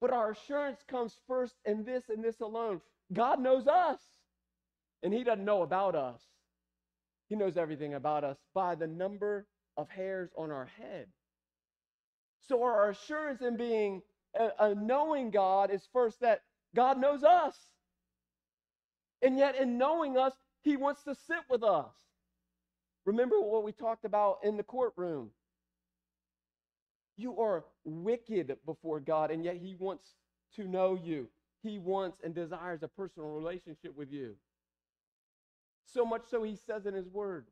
But 0.00 0.10
our 0.10 0.30
assurance 0.30 0.80
comes 0.88 1.14
first 1.28 1.54
in 1.66 1.84
this 1.84 2.04
and 2.08 2.24
this 2.24 2.40
alone. 2.40 2.80
God 3.12 3.38
knows 3.38 3.66
us, 3.66 3.98
and 5.02 5.12
He 5.12 5.22
doesn't 5.22 5.44
know 5.44 5.60
about 5.60 5.94
us. 5.94 6.22
He 7.28 7.36
knows 7.36 7.58
everything 7.58 7.92
about 7.92 8.24
us 8.24 8.38
by 8.54 8.74
the 8.74 8.86
number 8.86 9.46
of 9.76 9.90
hairs 9.90 10.30
on 10.34 10.50
our 10.50 10.70
head. 10.78 11.06
So, 12.48 12.62
our 12.62 12.88
assurance 12.88 13.42
in 13.42 13.58
being 13.58 14.00
a, 14.34 14.48
a 14.70 14.74
knowing 14.74 15.30
God 15.30 15.70
is 15.70 15.86
first 15.92 16.20
that 16.22 16.40
God 16.74 16.98
knows 16.98 17.22
us. 17.22 17.54
And 19.20 19.36
yet, 19.36 19.56
in 19.56 19.76
knowing 19.76 20.16
us, 20.16 20.32
He 20.62 20.78
wants 20.78 21.02
to 21.02 21.14
sit 21.14 21.44
with 21.50 21.62
us. 21.62 21.92
Remember 23.04 23.40
what 23.40 23.64
we 23.64 23.72
talked 23.72 24.04
about 24.04 24.38
in 24.44 24.56
the 24.56 24.62
courtroom. 24.62 25.30
You 27.16 27.40
are 27.40 27.64
wicked 27.84 28.56
before 28.64 29.00
God, 29.00 29.30
and 29.30 29.44
yet 29.44 29.56
He 29.56 29.74
wants 29.74 30.04
to 30.56 30.66
know 30.66 30.98
you. 31.02 31.28
He 31.62 31.78
wants 31.78 32.20
and 32.24 32.34
desires 32.34 32.82
a 32.82 32.88
personal 32.88 33.28
relationship 33.28 33.96
with 33.96 34.10
you. 34.12 34.36
So 35.84 36.04
much 36.04 36.22
so, 36.30 36.42
He 36.42 36.56
says 36.56 36.86
in 36.86 36.94
His 36.94 37.08
Word, 37.08 37.46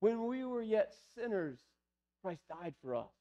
when 0.00 0.26
we 0.26 0.44
were 0.44 0.62
yet 0.62 0.92
sinners, 1.16 1.58
Christ 2.22 2.42
died 2.48 2.74
for 2.82 2.94
us. 2.94 3.12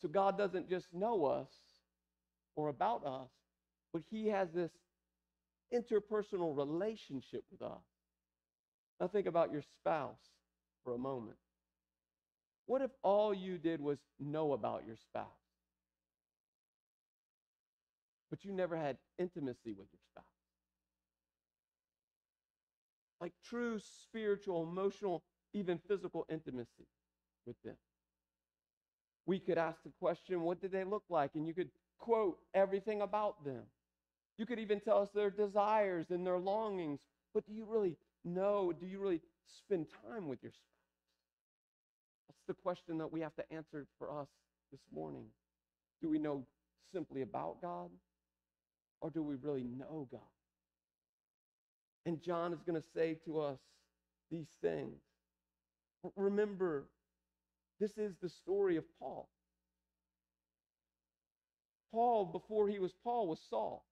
So 0.00 0.08
God 0.08 0.36
doesn't 0.36 0.68
just 0.68 0.92
know 0.92 1.24
us 1.24 1.48
or 2.54 2.68
about 2.68 3.04
us, 3.04 3.30
but 3.92 4.02
He 4.10 4.28
has 4.28 4.52
this 4.52 4.70
interpersonal 5.72 6.56
relationship 6.56 7.44
with 7.50 7.62
us. 7.62 7.82
Now 9.00 9.08
think 9.08 9.26
about 9.26 9.52
your 9.52 9.62
spouse 9.62 10.30
for 10.84 10.94
a 10.94 10.98
moment. 10.98 11.36
What 12.66 12.82
if 12.82 12.90
all 13.02 13.34
you 13.34 13.58
did 13.58 13.80
was 13.80 13.98
know 14.18 14.52
about 14.52 14.84
your 14.86 14.96
spouse? 14.96 15.26
But 18.30 18.44
you 18.44 18.52
never 18.52 18.76
had 18.76 18.98
intimacy 19.18 19.72
with 19.72 19.86
your 19.92 20.00
spouse. 20.12 20.24
Like 23.20 23.32
true 23.44 23.78
spiritual, 23.78 24.62
emotional, 24.64 25.22
even 25.54 25.78
physical 25.88 26.26
intimacy 26.30 26.86
with 27.46 27.56
them. 27.64 27.76
We 29.26 29.38
could 29.40 29.58
ask 29.58 29.82
the 29.82 29.92
question, 30.00 30.42
what 30.42 30.60
did 30.60 30.72
they 30.72 30.84
look 30.84 31.04
like? 31.08 31.32
And 31.34 31.46
you 31.46 31.54
could 31.54 31.70
quote 31.98 32.38
everything 32.54 33.02
about 33.02 33.44
them. 33.44 33.62
You 34.38 34.46
could 34.46 34.58
even 34.58 34.80
tell 34.80 34.98
us 35.02 35.10
their 35.10 35.30
desires 35.30 36.10
and 36.10 36.26
their 36.26 36.38
longings. 36.38 37.00
But 37.34 37.46
do 37.46 37.52
you 37.54 37.64
really 37.66 37.96
know, 38.26 38.72
do 38.78 38.86
you 38.86 39.00
really 39.00 39.20
spend 39.58 39.86
time 40.04 40.28
with 40.28 40.42
your 40.42 40.52
spouse? 40.52 40.62
That's 42.28 42.42
the 42.48 42.54
question 42.62 42.98
that 42.98 43.10
we 43.12 43.20
have 43.20 43.34
to 43.36 43.52
answer 43.52 43.86
for 43.98 44.10
us 44.10 44.28
this 44.70 44.80
morning. 44.94 45.24
Do 46.02 46.10
we 46.10 46.18
know 46.18 46.44
simply 46.92 47.22
about 47.22 47.62
God? 47.62 47.90
Or 49.00 49.10
do 49.10 49.22
we 49.22 49.36
really 49.36 49.64
know 49.64 50.08
God? 50.10 50.20
And 52.04 52.20
John 52.22 52.52
is 52.52 52.60
going 52.62 52.80
to 52.80 52.88
say 52.94 53.18
to 53.24 53.40
us 53.40 53.58
these 54.30 54.48
things. 54.60 55.00
Remember, 56.16 56.84
this 57.80 57.96
is 57.96 58.14
the 58.20 58.28
story 58.28 58.76
of 58.76 58.84
Paul. 59.00 59.28
Paul, 61.92 62.26
before 62.26 62.68
he 62.68 62.78
was 62.78 62.92
Paul, 63.02 63.28
was 63.28 63.40
Saul. 63.48 63.85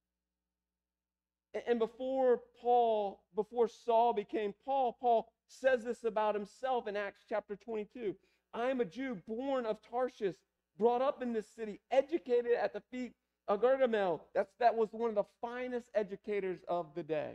And 1.67 1.79
before 1.79 2.41
Paul, 2.61 3.21
before 3.37 3.69
Saul 3.69 4.13
became 4.13 4.55
Paul, 4.65 4.97
Paul 5.01 5.29
says 5.47 5.85
this 5.85 6.03
about 6.05 6.35
himself 6.35 6.89
in 6.89 6.97
Acts 6.97 7.25
chapter 7.29 7.57
22. 7.57 8.15
I 8.53 8.71
am 8.71 8.81
a 8.81 8.85
Jew 8.85 9.19
born 9.27 9.65
of 9.67 9.79
Tarshish, 9.83 10.37
brought 10.79 11.03
up 11.03 11.23
in 11.23 11.33
this 11.33 11.47
city, 11.55 11.81
educated 11.91 12.53
at 12.61 12.73
the 12.73 12.83
feet 12.91 13.13
of 13.47 13.61
Gamaliel. 13.61 14.25
That's 14.35 14.53
that 14.59 14.75
was 14.75 14.89
one 14.93 15.11
of 15.11 15.15
the 15.17 15.25
finest 15.41 15.91
educators 15.95 16.61
of 16.69 16.87
the 16.95 17.03
day. 17.03 17.35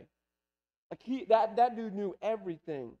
Like 0.90 1.02
he 1.02 1.24
that, 1.26 1.56
that 1.56 1.76
dude 1.76 1.94
knew 1.94 2.14
everything. 2.20 2.92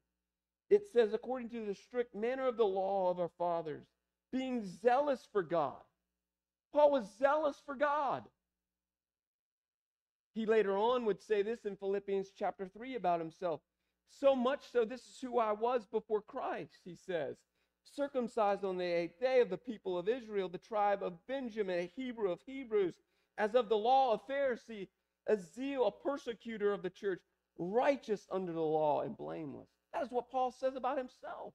It 0.70 0.84
says, 0.92 1.12
according 1.12 1.50
to 1.50 1.66
the 1.66 1.74
strict 1.74 2.14
manner 2.14 2.46
of 2.46 2.56
the 2.56 2.64
law 2.64 3.10
of 3.10 3.18
our 3.18 3.30
fathers, 3.36 3.84
being 4.32 4.64
zealous 4.64 5.26
for 5.32 5.42
God. 5.42 5.82
Paul 6.72 6.92
was 6.92 7.08
zealous 7.18 7.56
for 7.66 7.74
God. 7.74 8.22
He 10.32 10.46
later 10.46 10.76
on 10.76 11.04
would 11.06 11.20
say 11.20 11.42
this 11.42 11.64
in 11.64 11.76
Philippians 11.76 12.30
chapter 12.36 12.68
3 12.68 12.94
about 12.94 13.20
himself. 13.20 13.60
So 14.08 14.34
much 14.34 14.70
so, 14.70 14.84
this 14.84 15.02
is 15.02 15.18
who 15.20 15.38
I 15.38 15.52
was 15.52 15.86
before 15.86 16.20
Christ, 16.20 16.80
he 16.84 16.94
says. 16.94 17.36
Circumcised 17.84 18.64
on 18.64 18.76
the 18.76 18.84
eighth 18.84 19.18
day 19.20 19.40
of 19.40 19.50
the 19.50 19.56
people 19.56 19.98
of 19.98 20.08
Israel, 20.08 20.48
the 20.48 20.58
tribe 20.58 21.02
of 21.02 21.26
Benjamin, 21.26 21.78
a 21.80 21.92
Hebrew 21.96 22.30
of 22.30 22.40
Hebrews, 22.46 22.94
as 23.38 23.54
of 23.54 23.68
the 23.68 23.76
law, 23.76 24.14
a 24.14 24.32
Pharisee, 24.32 24.88
a 25.26 25.36
zeal, 25.36 25.86
a 25.86 26.08
persecutor 26.08 26.72
of 26.72 26.82
the 26.82 26.90
church, 26.90 27.22
righteous 27.58 28.26
under 28.30 28.52
the 28.52 28.60
law 28.60 29.02
and 29.02 29.16
blameless. 29.16 29.68
That 29.92 30.02
is 30.02 30.10
what 30.10 30.30
Paul 30.30 30.52
says 30.52 30.76
about 30.76 30.98
himself. 30.98 31.54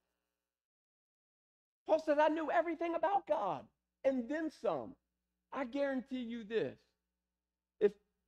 Paul 1.85 1.99
says, 1.99 2.17
I 2.19 2.29
knew 2.29 2.49
everything 2.51 2.95
about 2.95 3.27
God 3.27 3.63
and 4.03 4.27
then 4.27 4.49
some. 4.49 4.95
I 5.53 5.65
guarantee 5.65 6.21
you 6.21 6.43
this 6.43 6.77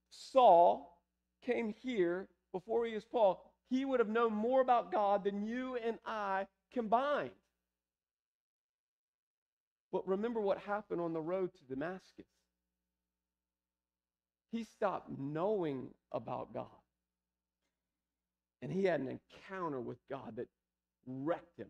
Saul 0.10 0.98
came 1.46 1.74
here 1.82 2.28
before 2.52 2.86
he 2.86 2.94
was 2.94 3.06
Paul, 3.06 3.44
he 3.70 3.86
would 3.86 4.00
have 4.00 4.10
known 4.10 4.34
more 4.34 4.62
about 4.62 4.92
God 4.92 5.24
than 5.24 5.44
you 5.44 5.78
and 5.84 5.98
I 6.06 6.48
combined. 6.74 7.32
But 9.92 10.08
remember 10.08 10.42
what 10.42 10.60
happened 10.60 11.02
on 11.02 11.14
the 11.14 11.22
road 11.22 11.52
to 11.54 11.64
Damascus. 11.66 12.26
He 14.52 14.64
stopped 14.64 15.10
knowing 15.18 15.90
about 16.12 16.54
God. 16.54 16.66
And 18.62 18.72
he 18.72 18.86
had 18.86 19.02
an 19.02 19.20
encounter 19.20 19.80
with 19.80 19.98
God 20.10 20.38
that 20.38 20.48
wrecked 21.06 21.58
him. 21.58 21.68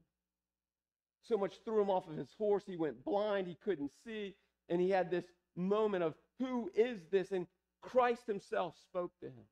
So 1.24 1.38
much 1.38 1.56
threw 1.66 1.82
him 1.82 1.90
off 1.90 2.08
of 2.08 2.16
his 2.16 2.34
horse. 2.38 2.64
He 2.66 2.78
went 2.78 3.04
blind. 3.04 3.48
He 3.48 3.58
couldn't 3.64 3.92
see. 4.06 4.36
And 4.70 4.80
he 4.80 4.90
had 4.90 5.12
this 5.12 5.26
moment 5.56 6.04
of, 6.04 6.14
Who 6.40 6.72
is 6.74 7.02
this? 7.12 7.32
And 7.32 7.46
Christ 7.82 8.28
himself 8.28 8.76
spoke 8.90 9.12
to 9.22 9.28
him. 9.28 9.46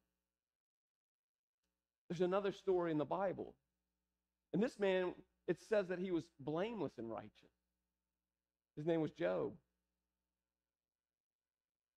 There's 2.09 2.21
another 2.21 2.51
story 2.51 2.91
in 2.91 2.97
the 2.97 3.05
Bible. 3.05 3.55
And 4.53 4.61
this 4.61 4.79
man, 4.79 5.13
it 5.47 5.57
says 5.69 5.87
that 5.87 5.99
he 5.99 6.11
was 6.11 6.23
blameless 6.39 6.93
and 6.97 7.09
righteous. 7.09 7.31
His 8.75 8.85
name 8.85 9.01
was 9.01 9.11
Job. 9.11 9.53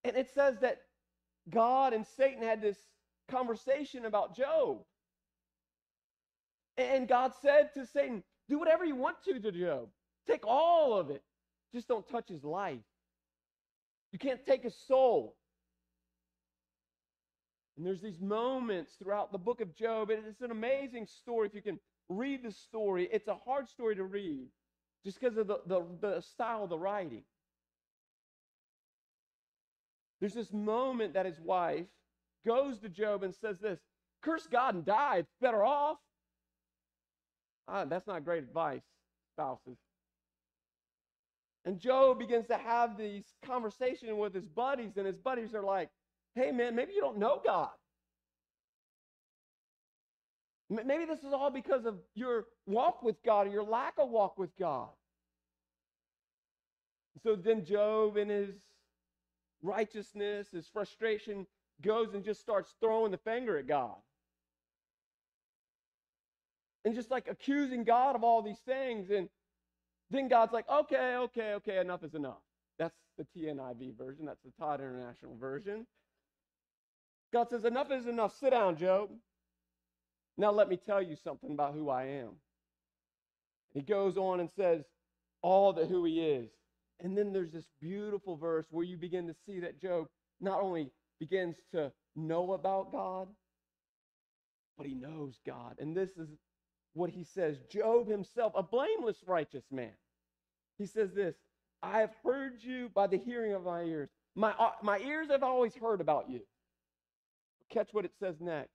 And 0.04 0.16
it 0.16 0.30
says 0.34 0.56
that 0.60 0.78
God 1.50 1.92
and 1.92 2.06
Satan 2.16 2.42
had 2.42 2.62
this 2.62 2.78
conversation 3.30 4.04
about 4.06 4.36
Job. 4.36 4.78
And 6.76 7.08
God 7.08 7.32
said 7.42 7.70
to 7.74 7.86
Satan, 7.86 8.22
Do 8.48 8.58
whatever 8.58 8.84
you 8.84 8.94
want 8.94 9.16
to 9.24 9.40
to 9.40 9.52
Job. 9.52 9.88
Take 10.26 10.46
all 10.46 10.94
of 10.98 11.10
it. 11.10 11.22
Just 11.74 11.88
don't 11.88 12.08
touch 12.08 12.28
his 12.28 12.44
life. 12.44 12.78
You 14.12 14.18
can't 14.18 14.44
take 14.46 14.62
his 14.62 14.76
soul. 14.86 15.36
And 17.78 17.86
there's 17.86 18.02
these 18.02 18.20
moments 18.20 18.94
throughout 19.00 19.30
the 19.30 19.38
book 19.38 19.60
of 19.60 19.72
Job. 19.74 20.10
And 20.10 20.26
it's 20.26 20.40
an 20.40 20.50
amazing 20.50 21.06
story 21.06 21.46
if 21.46 21.54
you 21.54 21.62
can 21.62 21.78
read 22.08 22.42
the 22.42 22.50
story. 22.50 23.08
It's 23.12 23.28
a 23.28 23.36
hard 23.36 23.68
story 23.68 23.94
to 23.94 24.04
read 24.04 24.48
just 25.04 25.20
because 25.20 25.36
of 25.36 25.46
the, 25.46 25.60
the, 25.64 25.84
the 26.00 26.20
style 26.20 26.64
of 26.64 26.70
the 26.70 26.78
writing. 26.78 27.22
There's 30.20 30.34
this 30.34 30.52
moment 30.52 31.14
that 31.14 31.24
his 31.24 31.38
wife 31.38 31.86
goes 32.44 32.80
to 32.80 32.88
Job 32.88 33.22
and 33.22 33.32
says 33.32 33.60
this 33.60 33.78
curse 34.22 34.48
God 34.50 34.74
and 34.74 34.84
die. 34.84 35.18
It's 35.18 35.34
better 35.40 35.64
off. 35.64 35.98
Ah, 37.68 37.84
that's 37.84 38.08
not 38.08 38.24
great 38.24 38.42
advice, 38.42 38.82
spouses. 39.34 39.78
And 41.64 41.78
Job 41.78 42.18
begins 42.18 42.48
to 42.48 42.56
have 42.56 42.96
these 42.96 43.26
conversations 43.44 44.10
with 44.16 44.34
his 44.34 44.46
buddies, 44.46 44.96
and 44.96 45.06
his 45.06 45.18
buddies 45.18 45.54
are 45.54 45.62
like, 45.62 45.90
hey, 46.34 46.52
man, 46.52 46.74
maybe 46.74 46.92
you 46.94 47.00
don't 47.00 47.18
know 47.18 47.40
God. 47.44 47.70
Maybe 50.70 51.06
this 51.06 51.20
is 51.20 51.32
all 51.32 51.50
because 51.50 51.86
of 51.86 51.96
your 52.14 52.44
walk 52.66 53.02
with 53.02 53.16
God 53.24 53.46
or 53.46 53.50
your 53.50 53.62
lack 53.62 53.94
of 53.98 54.10
walk 54.10 54.38
with 54.38 54.50
God. 54.58 54.88
So 57.22 57.36
then 57.36 57.64
Job, 57.64 58.18
in 58.18 58.28
his 58.28 58.54
righteousness, 59.62 60.48
his 60.52 60.68
frustration, 60.68 61.46
goes 61.82 62.12
and 62.14 62.24
just 62.24 62.40
starts 62.40 62.74
throwing 62.80 63.12
the 63.12 63.18
finger 63.18 63.56
at 63.56 63.66
God 63.66 63.96
and 66.84 66.94
just 66.94 67.10
like 67.10 67.28
accusing 67.28 67.84
God 67.84 68.16
of 68.16 68.24
all 68.24 68.42
these 68.42 68.60
things. 68.60 69.10
And 69.10 69.28
then 70.10 70.28
God's 70.28 70.52
like, 70.52 70.68
okay, 70.68 71.16
okay, 71.16 71.52
okay, 71.54 71.78
enough 71.78 72.02
is 72.02 72.14
enough. 72.14 72.40
That's 72.78 72.96
the 73.16 73.24
TNIV 73.24 73.96
version. 73.96 74.26
That's 74.26 74.42
the 74.42 74.52
Todd 74.58 74.80
International 74.80 75.36
version. 75.36 75.86
God 77.32 77.48
says, 77.50 77.64
enough 77.64 77.90
is 77.90 78.06
enough. 78.06 78.38
Sit 78.38 78.50
down, 78.50 78.76
Job. 78.76 79.10
Now 80.36 80.50
let 80.52 80.68
me 80.68 80.76
tell 80.76 81.02
you 81.02 81.16
something 81.16 81.50
about 81.50 81.74
who 81.74 81.90
I 81.90 82.04
am. 82.04 82.30
He 83.74 83.82
goes 83.82 84.16
on 84.16 84.40
and 84.40 84.50
says 84.50 84.84
all 85.42 85.72
that 85.74 85.88
who 85.88 86.04
he 86.04 86.20
is. 86.20 86.50
And 87.00 87.16
then 87.16 87.32
there's 87.32 87.52
this 87.52 87.68
beautiful 87.80 88.36
verse 88.36 88.66
where 88.70 88.84
you 88.84 88.96
begin 88.96 89.26
to 89.26 89.34
see 89.46 89.60
that 89.60 89.80
Job 89.80 90.06
not 90.40 90.60
only 90.60 90.90
begins 91.20 91.56
to 91.72 91.92
know 92.16 92.52
about 92.52 92.92
God, 92.92 93.28
but 94.76 94.86
he 94.86 94.94
knows 94.94 95.38
God. 95.46 95.76
And 95.78 95.96
this 95.96 96.10
is 96.16 96.28
what 96.94 97.10
he 97.10 97.24
says. 97.24 97.58
Job 97.70 98.08
himself, 98.08 98.52
a 98.56 98.62
blameless 98.62 99.18
righteous 99.26 99.64
man. 99.70 99.92
He 100.78 100.86
says 100.86 101.12
this 101.12 101.36
I 101.82 102.00
have 102.00 102.12
heard 102.24 102.62
you 102.62 102.90
by 102.94 103.06
the 103.06 103.18
hearing 103.18 103.52
of 103.52 103.64
my 103.64 103.82
ears. 103.82 104.08
My, 104.34 104.52
uh, 104.52 104.70
my 104.82 104.98
ears 104.98 105.28
have 105.30 105.42
always 105.42 105.74
heard 105.74 106.00
about 106.00 106.30
you. 106.30 106.40
Catch 107.70 107.90
what 107.92 108.04
it 108.04 108.12
says 108.20 108.36
next. 108.40 108.70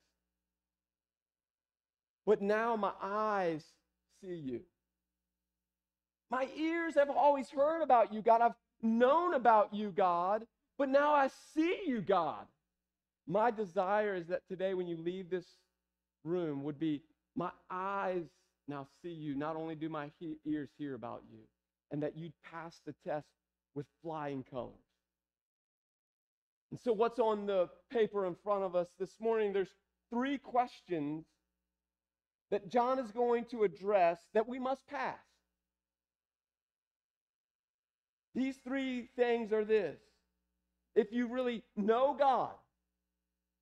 But 2.25 2.41
now 2.41 2.75
my 2.75 2.93
eyes 3.01 3.65
see 4.21 4.35
you. 4.35 4.61
My 6.29 6.47
ears 6.57 6.95
have 6.95 7.09
always 7.09 7.49
heard 7.49 7.81
about 7.81 8.13
you, 8.13 8.21
God. 8.21 8.41
I've 8.41 8.55
known 8.81 9.33
about 9.33 9.73
you, 9.73 9.91
God, 9.91 10.45
but 10.77 10.89
now 10.89 11.13
I 11.13 11.29
see 11.53 11.81
you, 11.85 12.01
God. 12.01 12.45
My 13.27 13.51
desire 13.51 14.15
is 14.15 14.27
that 14.27 14.41
today, 14.49 14.73
when 14.73 14.87
you 14.87 14.97
leave 14.97 15.29
this 15.29 15.45
room, 16.23 16.63
would 16.63 16.79
be 16.79 17.01
my 17.35 17.51
eyes 17.69 18.23
now 18.67 18.87
see 19.01 19.11
you. 19.11 19.35
Not 19.35 19.55
only 19.55 19.75
do 19.75 19.89
my 19.89 20.11
he- 20.19 20.37
ears 20.45 20.69
hear 20.77 20.95
about 20.95 21.23
you, 21.31 21.39
and 21.91 22.01
that 22.03 22.17
you'd 22.17 22.33
pass 22.43 22.81
the 22.85 22.95
test 23.05 23.27
with 23.75 23.85
flying 24.01 24.43
colors. 24.43 24.73
And 26.73 26.79
so, 26.81 26.91
what's 26.91 27.19
on 27.19 27.45
the 27.45 27.69
paper 27.91 28.25
in 28.25 28.33
front 28.43 28.63
of 28.63 28.75
us 28.75 28.87
this 28.97 29.11
morning? 29.19 29.53
There's 29.53 29.75
three 30.09 30.39
questions 30.39 31.23
that 32.49 32.67
John 32.67 32.97
is 32.97 33.11
going 33.11 33.45
to 33.51 33.61
address 33.63 34.19
that 34.33 34.49
we 34.49 34.57
must 34.57 34.87
pass. 34.87 35.19
These 38.33 38.57
three 38.63 39.07
things 39.15 39.53
are 39.53 39.63
this. 39.63 39.99
If 40.95 41.11
you 41.11 41.27
really 41.27 41.61
know 41.77 42.15
God, 42.17 42.55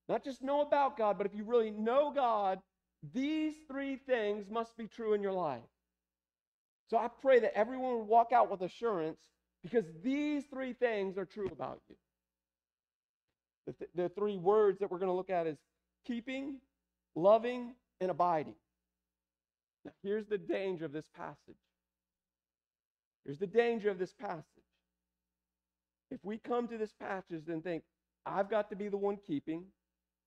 not 0.08 0.24
just 0.24 0.42
know 0.42 0.62
about 0.62 0.98
God, 0.98 1.18
but 1.18 1.28
if 1.28 1.36
you 1.36 1.44
really 1.44 1.72
know 1.72 2.14
God, 2.16 2.60
these 3.14 3.56
three 3.70 3.98
things 3.98 4.46
must 4.50 4.78
be 4.78 4.88
true 4.88 5.16
in 5.16 5.22
your 5.22 5.34
life. 5.34 5.60
So 6.90 6.96
I 6.96 7.10
pray 7.22 7.42
that 7.42 7.58
everyone 7.58 7.92
will 7.92 8.06
walk 8.06 8.32
out 8.32 8.50
with 8.50 8.62
assurance 8.62 9.20
because 9.64 9.84
these 10.02 10.46
three 10.46 10.72
things 10.72 11.18
are 11.18 11.26
true 11.26 11.50
about 11.52 11.82
you. 11.90 11.98
The, 13.68 13.74
th- 13.74 13.92
the 13.96 14.10
three 14.10 14.38
words 14.38 14.80
that 14.80 14.92
we're 14.92 15.00
going 15.00 15.10
to 15.10 15.16
look 15.16 15.30
at 15.30 15.48
is 15.48 15.58
keeping, 16.06 16.58
loving, 17.16 17.76
and 18.00 18.12
abiding. 18.12 18.56
Now, 19.86 19.92
here's 20.04 20.26
the 20.26 20.38
danger 20.38 20.86
of 20.86 20.92
this 20.92 21.06
passage. 21.16 21.58
Here's 23.26 23.38
the 23.38 23.48
danger 23.48 23.90
of 23.90 24.00
this 24.00 24.14
passage. 24.14 24.46
If 26.10 26.20
we 26.24 26.38
come 26.38 26.68
to 26.68 26.78
this 26.78 26.94
passage 27.00 27.48
and 27.48 27.64
think, 27.64 27.84
I've 28.26 28.50
got 28.50 28.70
to 28.70 28.76
be 28.76 28.90
the 28.90 28.98
one 28.98 29.18
keeping, 29.26 29.66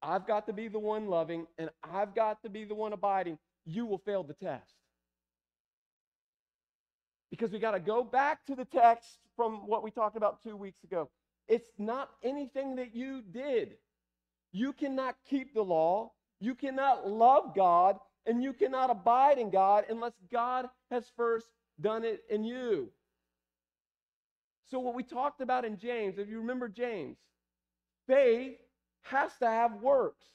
I've 0.02 0.26
got 0.26 0.46
to 0.46 0.52
be 0.52 0.68
the 0.68 0.78
one 0.78 1.06
loving, 1.08 1.46
and 1.58 1.70
I've 1.82 2.14
got 2.14 2.42
to 2.42 2.48
be 2.48 2.64
the 2.64 2.74
one 2.74 2.92
abiding, 2.92 3.38
you 3.64 3.86
will 3.86 3.98
fail 3.98 4.22
the 4.22 4.34
test. 4.34 4.74
Because 7.30 7.50
we 7.50 7.58
got 7.58 7.72
to 7.72 7.80
go 7.80 8.04
back 8.04 8.44
to 8.46 8.54
the 8.54 8.64
text 8.64 9.18
from 9.36 9.66
what 9.66 9.82
we 9.82 9.90
talked 9.90 10.16
about 10.16 10.42
two 10.42 10.56
weeks 10.56 10.84
ago. 10.84 11.10
It's 11.48 11.70
not 11.78 12.10
anything 12.22 12.76
that 12.76 12.94
you 12.94 13.22
did. 13.22 13.74
You 14.52 14.72
cannot 14.72 15.16
keep 15.28 15.52
the 15.52 15.62
law, 15.62 16.12
you 16.40 16.54
cannot 16.54 17.08
love 17.10 17.54
God, 17.54 17.98
and 18.26 18.42
you 18.42 18.52
cannot 18.52 18.90
abide 18.90 19.38
in 19.38 19.50
God 19.50 19.84
unless 19.88 20.14
God 20.32 20.66
has 20.90 21.10
first 21.16 21.46
done 21.80 22.04
it 22.04 22.22
in 22.30 22.44
you. 22.44 22.90
So, 24.70 24.78
what 24.78 24.94
we 24.94 25.02
talked 25.02 25.40
about 25.40 25.64
in 25.64 25.76
James, 25.76 26.18
if 26.18 26.28
you 26.28 26.38
remember 26.38 26.68
James, 26.68 27.18
faith 28.06 28.56
has 29.02 29.32
to 29.40 29.46
have 29.46 29.82
works. 29.82 30.26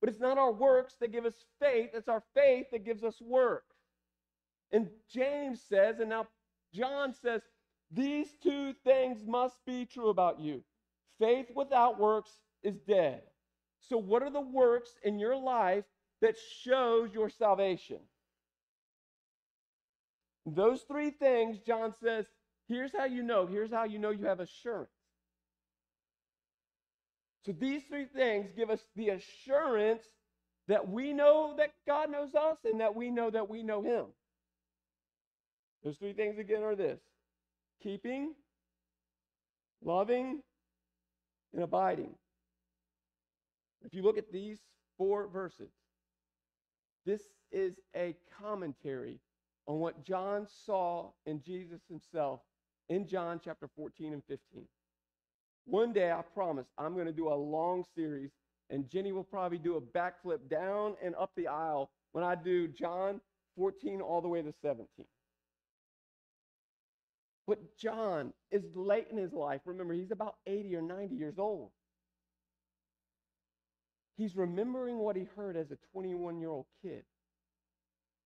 But 0.00 0.10
it's 0.10 0.20
not 0.20 0.38
our 0.38 0.52
works 0.52 0.96
that 1.00 1.12
give 1.12 1.24
us 1.24 1.44
faith, 1.60 1.90
it's 1.94 2.08
our 2.08 2.22
faith 2.34 2.66
that 2.72 2.84
gives 2.84 3.02
us 3.02 3.20
work. 3.20 3.64
And 4.70 4.88
James 5.08 5.62
says, 5.68 6.00
and 6.00 6.10
now 6.10 6.26
John 6.72 7.14
says, 7.14 7.40
these 7.94 8.28
two 8.42 8.74
things 8.84 9.24
must 9.26 9.56
be 9.66 9.86
true 9.86 10.08
about 10.08 10.40
you. 10.40 10.62
Faith 11.18 11.46
without 11.54 11.98
works 11.98 12.30
is 12.62 12.76
dead. 12.88 13.22
So, 13.80 13.98
what 13.98 14.22
are 14.22 14.30
the 14.30 14.40
works 14.40 14.90
in 15.02 15.18
your 15.18 15.36
life 15.36 15.84
that 16.20 16.36
shows 16.62 17.10
your 17.12 17.28
salvation? 17.28 18.00
Those 20.46 20.82
three 20.82 21.10
things, 21.10 21.58
John 21.66 21.92
says, 22.02 22.26
here's 22.68 22.92
how 22.92 23.04
you 23.04 23.22
know. 23.22 23.46
Here's 23.46 23.70
how 23.70 23.84
you 23.84 23.98
know 23.98 24.10
you 24.10 24.26
have 24.26 24.40
assurance. 24.40 24.90
So 27.44 27.52
these 27.52 27.82
three 27.84 28.06
things 28.06 28.50
give 28.56 28.70
us 28.70 28.80
the 28.96 29.10
assurance 29.10 30.02
that 30.66 30.88
we 30.88 31.12
know 31.12 31.54
that 31.58 31.74
God 31.86 32.10
knows 32.10 32.34
us 32.34 32.56
and 32.64 32.80
that 32.80 32.94
we 32.94 33.10
know 33.10 33.30
that 33.30 33.50
we 33.50 33.62
know 33.62 33.82
Him. 33.82 34.06
Those 35.82 35.96
three 35.98 36.14
things 36.14 36.38
again 36.38 36.62
are 36.62 36.74
this 36.74 37.00
keeping, 37.82 38.34
loving, 39.82 40.40
and 41.52 41.62
abiding. 41.62 42.14
If 43.84 43.94
you 43.94 44.02
look 44.02 44.18
at 44.18 44.32
these 44.32 44.60
four 44.96 45.28
verses, 45.28 45.70
this 47.04 47.20
is 47.52 47.78
a 47.94 48.16
commentary 48.40 49.20
on 49.66 49.78
what 49.78 50.04
John 50.04 50.46
saw 50.66 51.10
in 51.26 51.42
Jesus 51.42 51.80
himself 51.88 52.40
in 52.88 53.06
John 53.06 53.40
chapter 53.42 53.68
14 53.76 54.12
and 54.12 54.22
15. 54.28 54.66
One 55.66 55.92
day, 55.92 56.10
I 56.12 56.22
promise, 56.34 56.66
I'm 56.76 56.94
going 56.94 57.06
to 57.06 57.12
do 57.12 57.28
a 57.28 57.34
long 57.34 57.84
series, 57.94 58.30
and 58.70 58.88
Jenny 58.88 59.12
will 59.12 59.24
probably 59.24 59.58
do 59.58 59.76
a 59.76 59.80
backflip 59.80 60.48
down 60.50 60.94
and 61.02 61.14
up 61.14 61.30
the 61.36 61.46
aisle 61.46 61.90
when 62.12 62.24
I 62.24 62.34
do 62.34 62.68
John 62.68 63.20
14 63.56 64.00
all 64.00 64.20
the 64.20 64.28
way 64.28 64.42
to 64.42 64.52
17. 64.62 64.86
But 67.46 67.76
John 67.76 68.32
is 68.50 68.64
late 68.74 69.08
in 69.10 69.18
his 69.18 69.32
life. 69.32 69.60
Remember, 69.66 69.92
he's 69.94 70.10
about 70.10 70.36
80 70.46 70.76
or 70.76 70.82
90 70.82 71.14
years 71.14 71.38
old. 71.38 71.70
He's 74.16 74.36
remembering 74.36 74.98
what 74.98 75.16
he 75.16 75.26
heard 75.36 75.56
as 75.56 75.70
a 75.70 75.76
21 75.92 76.38
year 76.40 76.50
old 76.50 76.66
kid. 76.82 77.04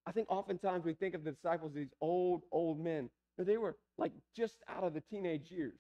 I 0.06 0.12
think 0.12 0.30
oftentimes 0.30 0.84
we 0.84 0.94
think 0.94 1.14
of 1.14 1.24
the 1.24 1.32
disciples 1.32 1.72
as 1.72 1.76
these 1.76 1.94
old, 2.00 2.42
old 2.52 2.80
men. 2.80 3.10
but 3.36 3.46
they 3.46 3.56
were 3.56 3.76
like 3.98 4.12
just 4.36 4.56
out 4.68 4.84
of 4.84 4.94
the 4.94 5.00
teenage 5.00 5.50
years. 5.50 5.78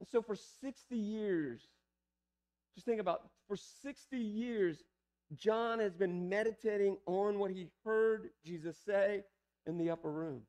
And 0.00 0.08
so 0.08 0.22
for 0.22 0.34
60 0.34 0.96
years, 0.96 1.62
just 2.74 2.86
think 2.86 3.00
about 3.00 3.22
for 3.48 3.56
60 3.56 4.16
years, 4.16 4.82
John 5.34 5.78
has 5.78 5.94
been 5.94 6.28
meditating 6.28 6.96
on 7.06 7.38
what 7.38 7.50
he 7.50 7.68
heard 7.84 8.30
Jesus 8.44 8.76
say 8.84 9.22
in 9.66 9.78
the 9.78 9.90
upper 9.90 10.10
room. 10.10 10.42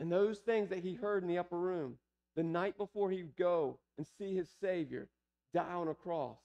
And 0.00 0.10
those 0.10 0.38
things 0.38 0.68
that 0.70 0.80
he 0.80 0.94
heard 0.94 1.22
in 1.22 1.28
the 1.28 1.38
upper 1.38 1.58
room, 1.58 1.98
the 2.36 2.42
night 2.42 2.76
before 2.76 3.10
he'd 3.10 3.36
go 3.36 3.78
and 3.96 4.06
see 4.18 4.34
his 4.34 4.48
Savior 4.60 5.08
die 5.52 5.72
on 5.72 5.88
a 5.88 5.94
cross, 5.94 6.38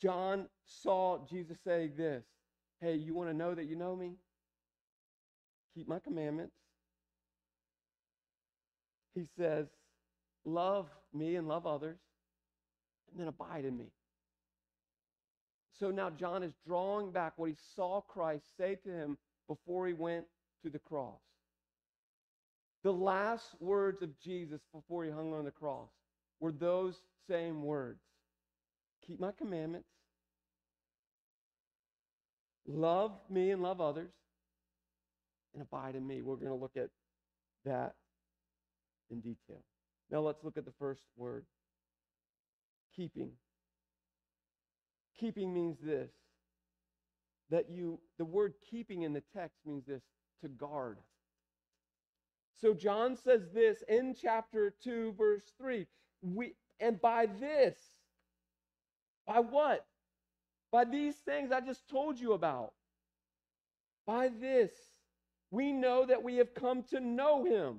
John 0.00 0.46
saw 0.64 1.18
Jesus 1.28 1.58
say 1.64 1.90
this 1.94 2.24
Hey, 2.80 2.94
you 2.96 3.14
want 3.14 3.30
to 3.30 3.36
know 3.36 3.54
that 3.54 3.66
you 3.66 3.76
know 3.76 3.94
me? 3.94 4.14
Keep 5.74 5.88
my 5.88 5.98
commandments. 5.98 6.56
He 9.14 9.26
says, 9.38 9.66
love 10.44 10.88
me 11.12 11.36
and 11.36 11.48
love 11.48 11.66
others, 11.66 11.98
and 13.10 13.20
then 13.20 13.28
abide 13.28 13.64
in 13.64 13.76
me. 13.76 13.92
So 15.78 15.90
now 15.90 16.10
John 16.10 16.42
is 16.42 16.52
drawing 16.66 17.10
back 17.10 17.34
what 17.36 17.50
he 17.50 17.56
saw 17.74 18.00
Christ 18.00 18.44
say 18.56 18.76
to 18.84 18.90
him 18.90 19.18
before 19.48 19.86
he 19.86 19.92
went 19.92 20.26
to 20.62 20.70
the 20.70 20.78
cross. 20.78 21.20
The 22.82 22.92
last 22.92 23.46
words 23.60 24.02
of 24.02 24.10
Jesus 24.20 24.60
before 24.74 25.04
he 25.04 25.10
hung 25.10 25.32
on 25.32 25.44
the 25.44 25.50
cross 25.50 25.88
were 26.40 26.52
those 26.52 26.94
same 27.28 27.62
words 27.62 28.00
Keep 29.06 29.20
my 29.20 29.32
commandments, 29.32 29.88
love 32.66 33.12
me 33.28 33.50
and 33.50 33.62
love 33.62 33.80
others, 33.80 34.12
and 35.54 35.62
abide 35.62 35.96
in 35.96 36.06
me. 36.06 36.22
We're 36.22 36.36
going 36.36 36.48
to 36.48 36.54
look 36.54 36.76
at 36.76 36.90
that 37.64 37.94
in 39.10 39.20
detail. 39.20 39.62
Now 40.10 40.20
let's 40.20 40.44
look 40.44 40.56
at 40.56 40.64
the 40.64 40.72
first 40.78 41.02
word 41.16 41.44
keeping. 42.94 43.30
Keeping 45.18 45.52
means 45.52 45.78
this 45.82 46.10
that 47.50 47.68
you, 47.68 48.00
the 48.18 48.24
word 48.24 48.54
keeping 48.70 49.02
in 49.02 49.12
the 49.12 49.22
text 49.36 49.58
means 49.66 49.84
this 49.86 50.00
to 50.40 50.48
guard. 50.48 50.96
So 52.62 52.74
John 52.74 53.16
says 53.16 53.42
this 53.52 53.82
in 53.88 54.14
chapter 54.14 54.72
2, 54.84 55.14
verse 55.18 55.42
3. 55.58 55.84
We, 56.22 56.54
and 56.78 57.00
by 57.00 57.26
this, 57.26 57.76
by 59.26 59.40
what? 59.40 59.84
By 60.70 60.84
these 60.84 61.16
things 61.16 61.50
I 61.50 61.60
just 61.60 61.88
told 61.88 62.20
you 62.20 62.34
about. 62.34 62.72
By 64.06 64.28
this, 64.28 64.70
we 65.50 65.72
know 65.72 66.06
that 66.06 66.22
we 66.22 66.36
have 66.36 66.54
come 66.54 66.84
to 66.90 67.00
know 67.00 67.44
him. 67.44 67.78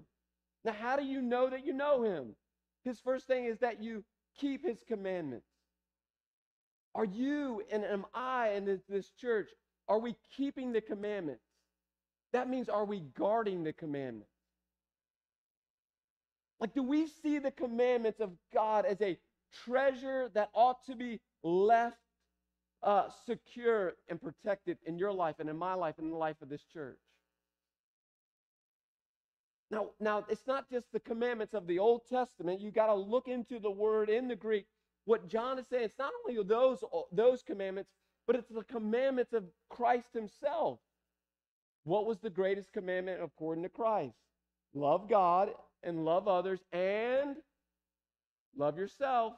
Now, 0.65 0.73
how 0.73 0.97
do 0.97 1.05
you 1.05 1.21
know 1.21 1.49
that 1.49 1.65
you 1.65 1.73
know 1.73 2.03
him? 2.03 2.35
His 2.83 2.99
first 2.99 3.25
thing 3.25 3.45
is 3.45 3.59
that 3.59 3.81
you 3.81 4.03
keep 4.37 4.65
his 4.65 4.83
commandments. 4.85 5.47
Are 6.93 7.05
you 7.05 7.63
and 7.71 7.85
am 7.85 8.05
I 8.13 8.49
in 8.49 8.79
this 8.89 9.11
church, 9.19 9.49
are 9.87 9.99
we 9.99 10.15
keeping 10.35 10.73
the 10.73 10.81
commandments? 10.81 11.43
That 12.33 12.49
means, 12.49 12.67
are 12.67 12.85
we 12.85 13.01
guarding 13.17 13.63
the 13.63 13.73
commandments? 13.73 14.32
Like, 16.59 16.73
do 16.73 16.83
we 16.83 17.07
see 17.07 17.39
the 17.39 17.51
commandments 17.51 18.19
of 18.19 18.31
God 18.53 18.85
as 18.85 19.01
a 19.01 19.17
treasure 19.65 20.29
that 20.33 20.49
ought 20.53 20.85
to 20.85 20.95
be 20.95 21.19
left 21.43 21.97
uh, 22.81 23.07
secure 23.25 23.93
and 24.09 24.21
protected 24.21 24.77
in 24.85 24.97
your 24.97 25.13
life 25.13 25.35
and 25.39 25.49
in 25.49 25.57
my 25.57 25.73
life 25.73 25.95
and 25.97 26.05
in 26.05 26.11
the 26.11 26.17
life 26.17 26.41
of 26.41 26.49
this 26.49 26.63
church? 26.73 26.99
Now, 29.71 29.89
now 29.99 30.25
it's 30.29 30.45
not 30.45 30.69
just 30.69 30.91
the 30.91 30.99
commandments 30.99 31.53
of 31.53 31.65
the 31.65 31.79
Old 31.79 32.01
Testament. 32.07 32.61
You 32.61 32.71
got 32.71 32.87
to 32.87 32.93
look 32.93 33.27
into 33.27 33.59
the 33.59 33.71
word 33.71 34.09
in 34.09 34.27
the 34.27 34.35
Greek. 34.35 34.65
What 35.05 35.27
John 35.27 35.57
is 35.57 35.67
saying, 35.67 35.85
it's 35.85 35.97
not 35.97 36.11
only 36.25 36.41
those, 36.43 36.83
those 37.11 37.41
commandments, 37.41 37.89
but 38.27 38.35
it's 38.35 38.47
the 38.49 38.63
commandments 38.63 39.33
of 39.33 39.43
Christ 39.69 40.13
himself. 40.13 40.79
What 41.83 42.05
was 42.05 42.19
the 42.19 42.29
greatest 42.29 42.71
commandment 42.71 43.21
according 43.21 43.63
to 43.63 43.69
Christ? 43.69 44.15
Love 44.73 45.09
God 45.09 45.49
and 45.83 46.05
love 46.05 46.27
others 46.27 46.59
and 46.71 47.35
love 48.57 48.77
yourself. 48.77 49.33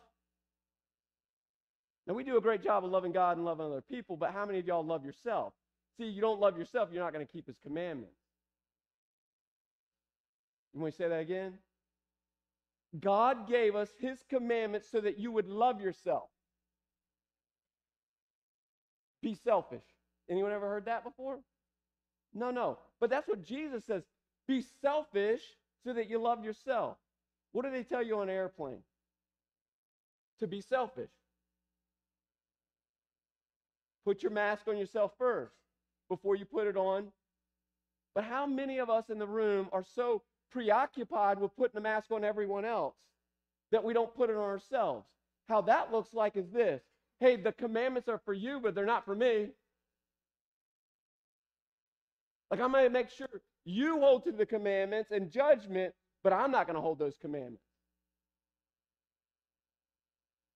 Now, 2.08 2.14
we 2.14 2.24
do 2.24 2.38
a 2.38 2.42
great 2.42 2.64
job 2.64 2.86
of 2.86 2.92
loving 2.92 3.12
God 3.12 3.38
and 3.38 3.46
loving 3.46 3.66
other 3.66 3.82
people, 3.82 4.16
but 4.16 4.32
how 4.32 4.46
many 4.46 4.60
of 4.60 4.68
y'all 4.68 4.86
love 4.86 5.04
yourself? 5.04 5.54
See, 5.98 6.06
you 6.06 6.22
don't 6.22 6.40
love 6.40 6.58
yourself, 6.58 6.90
you're 6.92 7.04
not 7.04 7.14
going 7.14 7.26
to 7.26 7.32
keep 7.32 7.48
his 7.48 7.58
commandments. 7.64 8.18
You 10.74 10.82
want 10.82 10.88
me 10.88 10.92
to 10.92 10.98
say 10.98 11.10
that 11.10 11.20
again? 11.22 11.54
God 13.00 13.48
gave 13.50 13.76
us 13.76 13.90
his 14.00 14.20
commandments 14.30 14.88
so 14.92 15.02
that 15.02 15.18
you 15.18 15.32
would 15.32 15.48
love 15.48 15.82
yourself. 15.82 16.30
Be 19.22 19.36
selfish. 19.44 19.84
Anyone 20.30 20.52
ever 20.52 20.68
heard 20.68 20.86
that 20.86 21.04
before? 21.04 21.40
No, 22.34 22.52
no. 22.52 22.78
But 23.00 23.10
that's 23.10 23.28
what 23.28 23.44
Jesus 23.44 23.86
says. 23.86 24.04
Be 24.48 24.64
selfish 24.82 25.42
so 25.86 25.94
that 25.94 26.10
you 26.10 26.20
love 26.20 26.44
yourself. 26.44 26.98
What 27.52 27.64
do 27.64 27.72
they 27.72 27.84
tell 27.84 28.04
you 28.04 28.18
on 28.20 28.30
an 28.30 28.36
airplane? 28.36 28.82
To 30.40 30.48
be 30.48 30.62
selfish. 30.62 31.12
Put 34.04 34.22
your 34.22 34.32
mask 34.32 34.68
on 34.68 34.78
yourself 34.78 35.12
first 35.18 35.54
before 36.10 36.36
you 36.36 36.46
put 36.46 36.68
it 36.68 36.76
on. 36.76 37.08
But 38.14 38.24
how 38.24 38.46
many 38.46 38.80
of 38.80 38.90
us 38.90 39.10
in 39.10 39.20
the 39.20 39.28
room 39.28 39.68
are 39.72 39.86
so 39.96 40.22
preoccupied 40.52 41.40
with 41.40 41.56
putting 41.56 41.76
the 41.76 41.82
mask 41.82 42.12
on 42.12 42.24
everyone 42.24 42.66
else 42.66 42.96
that 43.72 43.84
we 43.84 43.94
don't 43.94 44.14
put 44.16 44.30
it 44.30 44.36
on 44.36 44.44
ourselves? 44.44 45.06
How 45.48 45.62
that 45.62 45.92
looks 45.92 46.14
like 46.14 46.36
is 46.36 46.50
this 46.52 46.82
hey, 47.22 47.38
the 47.38 47.54
commandments 47.54 48.10
are 48.10 48.20
for 48.26 48.34
you, 48.34 48.60
but 48.62 48.76
they're 48.76 48.86
not 48.86 49.06
for 49.06 49.16
me. 49.16 49.48
Like, 52.52 52.60
I'm 52.60 52.74
going 52.74 52.84
to 52.84 52.90
make 52.90 53.10
sure 53.10 53.30
you 53.66 54.00
hold 54.00 54.24
to 54.26 54.32
the 54.32 54.46
commandments 54.46 55.12
and 55.12 55.30
judgment, 55.30 55.94
but 56.24 56.32
I'm 56.32 56.52
not 56.52 56.68
going 56.68 56.76
to 56.76 56.82
hold 56.82 57.00
those 57.00 57.18
commandments. 57.18 57.64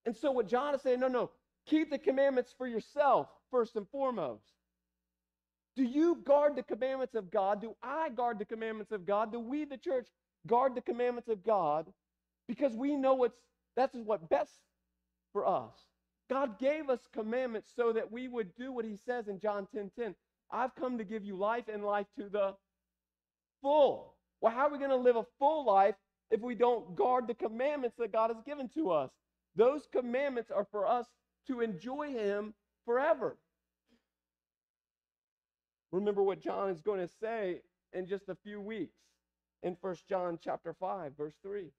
And 0.05 0.15
so, 0.15 0.31
what 0.31 0.47
John 0.47 0.73
is 0.73 0.81
saying, 0.81 0.99
no, 0.99 1.07
no, 1.07 1.31
keep 1.67 1.89
the 1.89 1.97
commandments 1.97 2.53
for 2.57 2.67
yourself 2.67 3.27
first 3.51 3.75
and 3.75 3.87
foremost. 3.89 4.43
Do 5.75 5.83
you 5.83 6.21
guard 6.23 6.55
the 6.55 6.63
commandments 6.63 7.15
of 7.15 7.31
God? 7.31 7.61
Do 7.61 7.75
I 7.81 8.09
guard 8.09 8.39
the 8.39 8.45
commandments 8.45 8.91
of 8.91 9.05
God? 9.05 9.31
Do 9.31 9.39
we, 9.39 9.65
the 9.65 9.77
church, 9.77 10.07
guard 10.47 10.75
the 10.75 10.81
commandments 10.81 11.29
of 11.29 11.43
God? 11.43 11.87
Because 12.47 12.75
we 12.75 12.95
know 12.95 13.13
what's 13.13 13.37
that's 13.75 13.95
what 13.95 14.29
best 14.29 14.51
for 15.31 15.47
us. 15.47 15.73
God 16.29 16.59
gave 16.59 16.89
us 16.89 16.99
commandments 17.13 17.71
so 17.75 17.93
that 17.93 18.11
we 18.11 18.27
would 18.27 18.55
do 18.55 18.71
what 18.71 18.85
he 18.85 18.95
says 18.97 19.27
in 19.27 19.39
John 19.39 19.67
10 19.73 19.91
10. 19.97 20.15
I've 20.51 20.75
come 20.75 20.97
to 20.97 21.03
give 21.03 21.23
you 21.23 21.35
life 21.35 21.65
and 21.71 21.85
life 21.85 22.07
to 22.17 22.29
the 22.29 22.55
full. 23.61 24.15
Well, 24.41 24.53
how 24.53 24.67
are 24.67 24.71
we 24.71 24.77
going 24.77 24.89
to 24.89 24.95
live 24.95 25.15
a 25.15 25.25
full 25.37 25.65
life 25.65 25.95
if 26.31 26.41
we 26.41 26.55
don't 26.55 26.95
guard 26.95 27.27
the 27.27 27.33
commandments 27.33 27.97
that 27.97 28.11
God 28.11 28.29
has 28.29 28.41
given 28.45 28.69
to 28.75 28.91
us? 28.91 29.09
Those 29.55 29.87
commandments 29.91 30.51
are 30.51 30.67
for 30.71 30.87
us 30.87 31.07
to 31.47 31.61
enjoy 31.61 32.11
him 32.11 32.53
forever. 32.85 33.37
Remember 35.91 36.21
what 36.21 36.41
John 36.41 36.69
is 36.69 36.81
going 36.81 36.99
to 36.99 37.13
say 37.19 37.61
in 37.93 38.07
just 38.07 38.29
a 38.29 38.35
few 38.43 38.61
weeks 38.61 38.97
in 39.63 39.75
First 39.81 40.07
John 40.07 40.37
chapter 40.41 40.73
5 40.73 41.13
verse 41.17 41.33
3. 41.43 41.71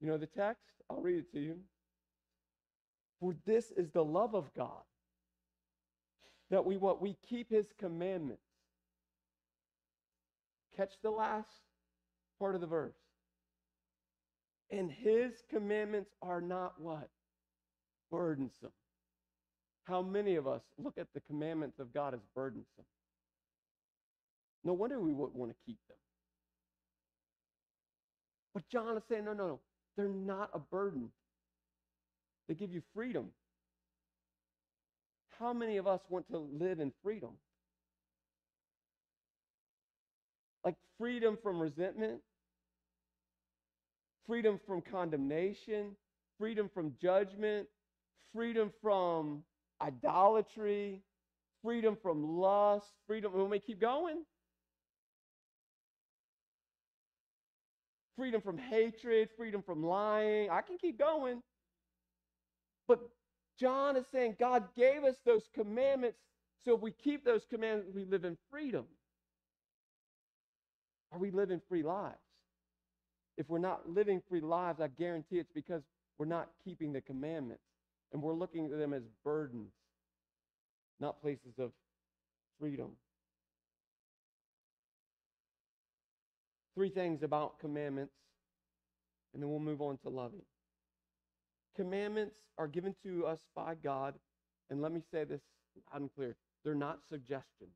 You 0.00 0.06
know 0.06 0.16
the 0.16 0.26
text? 0.26 0.62
I'll 0.88 1.00
read 1.00 1.18
it 1.18 1.32
to 1.32 1.40
you. 1.40 1.56
For 3.20 3.34
this 3.44 3.70
is 3.72 3.90
the 3.90 4.04
love 4.04 4.34
of 4.34 4.52
God 4.54 4.82
that 6.50 6.64
we 6.64 6.76
what 6.76 7.02
we 7.02 7.16
keep 7.28 7.50
his 7.50 7.72
commandments. 7.78 8.45
Catch 10.76 10.92
the 11.02 11.10
last 11.10 11.48
part 12.38 12.54
of 12.54 12.60
the 12.60 12.66
verse. 12.66 12.96
And 14.70 14.90
his 14.90 15.32
commandments 15.48 16.10
are 16.22 16.40
not 16.40 16.80
what? 16.80 17.08
Burdensome. 18.10 18.72
How 19.84 20.02
many 20.02 20.34
of 20.34 20.48
us 20.48 20.62
look 20.78 20.98
at 20.98 21.06
the 21.14 21.20
commandments 21.20 21.78
of 21.78 21.94
God 21.94 22.14
as 22.14 22.20
burdensome? 22.34 22.84
No 24.64 24.72
wonder 24.72 25.00
we 25.00 25.12
wouldn't 25.12 25.36
want 25.36 25.52
to 25.52 25.56
keep 25.64 25.78
them. 25.88 25.96
But 28.52 28.68
John 28.68 28.96
is 28.96 29.04
saying, 29.08 29.24
no, 29.24 29.32
no, 29.32 29.46
no. 29.46 29.60
They're 29.96 30.08
not 30.08 30.50
a 30.52 30.58
burden. 30.58 31.10
They 32.48 32.54
give 32.54 32.72
you 32.72 32.82
freedom. 32.94 33.28
How 35.38 35.52
many 35.52 35.76
of 35.76 35.86
us 35.86 36.00
want 36.08 36.28
to 36.30 36.38
live 36.38 36.80
in 36.80 36.92
freedom? 37.02 37.30
Like 40.66 40.76
freedom 40.98 41.38
from 41.42 41.60
resentment, 41.60 42.20
freedom 44.26 44.60
from 44.66 44.82
condemnation, 44.82 45.96
freedom 46.40 46.68
from 46.74 46.94
judgment, 47.00 47.68
freedom 48.34 48.72
from 48.82 49.44
idolatry, 49.80 51.02
freedom 51.62 51.96
from 52.02 52.38
lust, 52.38 52.88
freedom. 53.06 53.48
We 53.48 53.60
keep 53.60 53.80
going, 53.80 54.24
freedom 58.16 58.40
from 58.40 58.58
hatred, 58.58 59.28
freedom 59.36 59.62
from 59.62 59.84
lying. 59.84 60.50
I 60.50 60.62
can 60.62 60.78
keep 60.78 60.98
going. 60.98 61.42
But 62.88 63.00
John 63.60 63.96
is 63.96 64.06
saying 64.12 64.36
God 64.40 64.64
gave 64.76 65.04
us 65.04 65.16
those 65.24 65.48
commandments. 65.54 66.18
So 66.64 66.74
if 66.74 66.80
we 66.82 66.90
keep 66.90 67.24
those 67.24 67.46
commandments, 67.48 67.92
we 67.94 68.04
live 68.04 68.24
in 68.24 68.36
freedom. 68.50 68.86
Are 71.12 71.18
we 71.18 71.30
living 71.30 71.60
free 71.68 71.82
lives? 71.82 72.16
If 73.36 73.48
we're 73.48 73.58
not 73.58 73.88
living 73.88 74.22
free 74.28 74.40
lives, 74.40 74.80
I 74.80 74.88
guarantee 74.88 75.38
it's 75.38 75.52
because 75.52 75.82
we're 76.18 76.26
not 76.26 76.48
keeping 76.64 76.92
the 76.92 77.00
commandments. 77.00 77.62
And 78.12 78.22
we're 78.22 78.34
looking 78.34 78.66
at 78.66 78.78
them 78.78 78.94
as 78.94 79.02
burdens, 79.24 79.72
not 81.00 81.20
places 81.20 81.58
of 81.58 81.72
freedom. 82.58 82.92
Three 86.74 86.90
things 86.90 87.22
about 87.22 87.58
commandments, 87.58 88.14
and 89.32 89.42
then 89.42 89.50
we'll 89.50 89.58
move 89.58 89.82
on 89.82 89.98
to 89.98 90.08
loving. 90.08 90.42
Commandments 91.74 92.36
are 92.58 92.68
given 92.68 92.94
to 93.02 93.26
us 93.26 93.40
by 93.54 93.74
God, 93.74 94.14
and 94.70 94.80
let 94.80 94.92
me 94.92 95.02
say 95.10 95.24
this 95.24 95.40
loud 95.92 96.02
and 96.02 96.10
clear 96.14 96.36
they're 96.64 96.74
not 96.74 97.00
suggestions. 97.08 97.74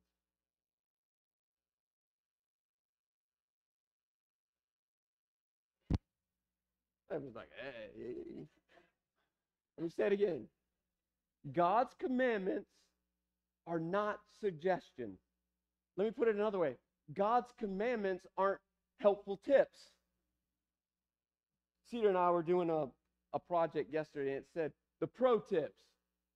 Was 7.19 7.35
like, 7.35 7.49
hey. 7.59 8.45
Let 9.77 9.83
me 9.83 9.89
say 9.89 10.07
it 10.07 10.13
again. 10.13 10.47
God's 11.53 11.93
commandments 11.99 12.69
are 13.67 13.79
not 13.79 14.19
suggestions. 14.39 15.19
Let 15.97 16.05
me 16.05 16.11
put 16.11 16.27
it 16.27 16.35
another 16.35 16.59
way 16.59 16.77
God's 17.13 17.51
commandments 17.59 18.25
aren't 18.37 18.61
helpful 18.99 19.39
tips. 19.45 19.77
Cedar 21.89 22.09
and 22.09 22.17
I 22.17 22.29
were 22.29 22.43
doing 22.43 22.69
a, 22.69 22.85
a 23.33 23.39
project 23.39 23.91
yesterday, 23.91 24.35
and 24.35 24.39
it 24.39 24.47
said 24.53 24.71
the 24.99 25.07
pro 25.07 25.39
tips. 25.39 25.81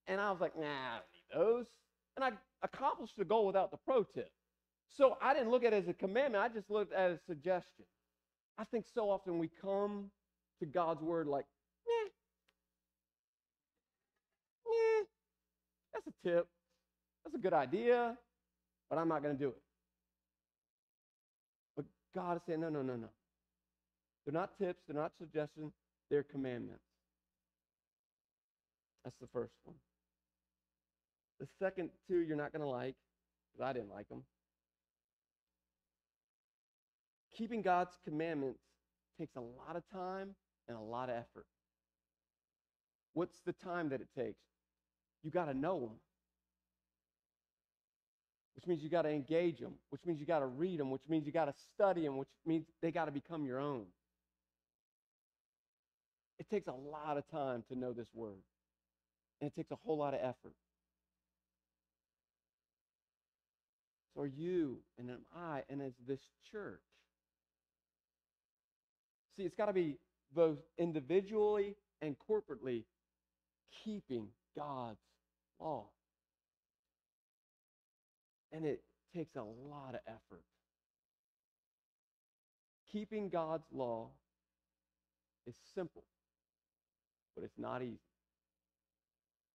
And 0.06 0.20
I 0.20 0.30
was 0.30 0.40
like, 0.40 0.56
nah, 0.56 0.66
I 0.66 0.98
don't 0.98 1.12
need 1.14 1.46
those. 1.46 1.66
And 2.16 2.24
I 2.24 2.30
accomplished 2.62 3.14
the 3.16 3.24
goal 3.24 3.46
without 3.46 3.70
the 3.70 3.78
pro 3.78 4.04
tip. 4.04 4.30
So 4.96 5.16
I 5.20 5.34
didn't 5.34 5.50
look 5.50 5.64
at 5.64 5.72
it 5.72 5.84
as 5.84 5.88
a 5.88 5.94
commandment, 5.94 6.42
I 6.42 6.48
just 6.48 6.70
looked 6.70 6.92
at 6.92 7.10
it 7.10 7.14
as 7.14 7.18
a 7.18 7.24
suggestion. 7.26 7.84
I 8.58 8.64
think 8.64 8.86
so 8.94 9.10
often 9.10 9.38
we 9.38 9.50
come 9.60 10.10
to 10.60 10.66
God's 10.66 11.02
word 11.02 11.26
like, 11.26 11.44
eh, 11.86 12.08
eh, 14.66 15.04
that's 15.92 16.06
a 16.06 16.28
tip. 16.28 16.48
That's 17.24 17.34
a 17.34 17.38
good 17.38 17.52
idea, 17.52 18.16
but 18.88 18.98
I'm 18.98 19.08
not 19.08 19.22
going 19.22 19.36
to 19.36 19.42
do 19.42 19.48
it. 19.48 19.62
But 21.76 21.84
God 22.14 22.36
is 22.36 22.42
saying, 22.46 22.60
no, 22.60 22.68
no, 22.68 22.82
no, 22.82 22.94
no. 22.94 23.08
They're 24.24 24.32
not 24.32 24.58
tips, 24.58 24.80
they're 24.86 25.00
not 25.00 25.12
suggestions, 25.18 25.72
they're 26.10 26.22
commandments. 26.22 26.82
That's 29.04 29.16
the 29.20 29.28
first 29.32 29.52
one. 29.64 29.76
The 31.38 31.46
second 31.60 31.90
two 32.08 32.18
you're 32.18 32.36
not 32.36 32.52
going 32.52 32.62
to 32.62 32.68
like, 32.68 32.94
because 33.52 33.68
I 33.68 33.72
didn't 33.72 33.90
like 33.90 34.08
them. 34.08 34.22
Keeping 37.36 37.62
God's 37.62 37.96
commandments 38.04 38.60
takes 39.18 39.36
a 39.36 39.40
lot 39.40 39.76
of 39.76 39.82
time 39.92 40.34
and 40.68 40.76
a 40.76 40.80
lot 40.80 41.08
of 41.08 41.16
effort. 41.16 41.46
What's 43.14 43.40
the 43.46 43.52
time 43.52 43.88
that 43.90 44.00
it 44.00 44.08
takes? 44.16 44.40
You 45.22 45.30
got 45.30 45.46
to 45.46 45.54
know 45.54 45.80
them, 45.80 45.98
which 48.54 48.66
means 48.66 48.82
you 48.82 48.90
got 48.90 49.02
to 49.02 49.10
engage 49.10 49.58
them, 49.58 49.74
which 49.90 50.02
means 50.04 50.20
you 50.20 50.26
got 50.26 50.40
to 50.40 50.46
read 50.46 50.78
them, 50.78 50.90
which 50.90 51.02
means 51.08 51.26
you 51.26 51.32
got 51.32 51.46
to 51.46 51.54
study 51.74 52.02
them, 52.02 52.18
which 52.18 52.28
means 52.44 52.66
they 52.82 52.90
got 52.90 53.06
to 53.06 53.10
become 53.12 53.44
your 53.44 53.58
own. 53.58 53.84
It 56.38 56.50
takes 56.50 56.66
a 56.66 56.72
lot 56.72 57.16
of 57.16 57.26
time 57.30 57.64
to 57.70 57.78
know 57.78 57.92
this 57.92 58.08
word, 58.12 58.42
and 59.40 59.50
it 59.50 59.56
takes 59.56 59.70
a 59.70 59.76
whole 59.76 59.96
lot 59.96 60.12
of 60.12 60.20
effort. 60.20 60.54
So 64.14 64.22
are 64.22 64.26
you 64.26 64.78
and 64.98 65.10
am 65.10 65.18
I 65.34 65.62
and 65.68 65.82
as 65.82 65.92
this 66.06 66.20
church. 66.50 66.80
See, 69.36 69.42
it's 69.42 69.54
got 69.54 69.66
to 69.66 69.74
be 69.74 69.98
both 70.34 70.58
individually 70.78 71.76
and 72.02 72.16
corporately 72.28 72.84
keeping 73.84 74.28
God's 74.56 74.98
law. 75.60 75.86
And 78.52 78.64
it 78.64 78.82
takes 79.14 79.36
a 79.36 79.42
lot 79.42 79.94
of 79.94 80.00
effort. 80.06 80.44
Keeping 82.92 83.28
God's 83.28 83.66
law 83.72 84.10
is 85.46 85.54
simple, 85.74 86.04
but 87.34 87.44
it's 87.44 87.58
not 87.58 87.82
easy. 87.82 87.98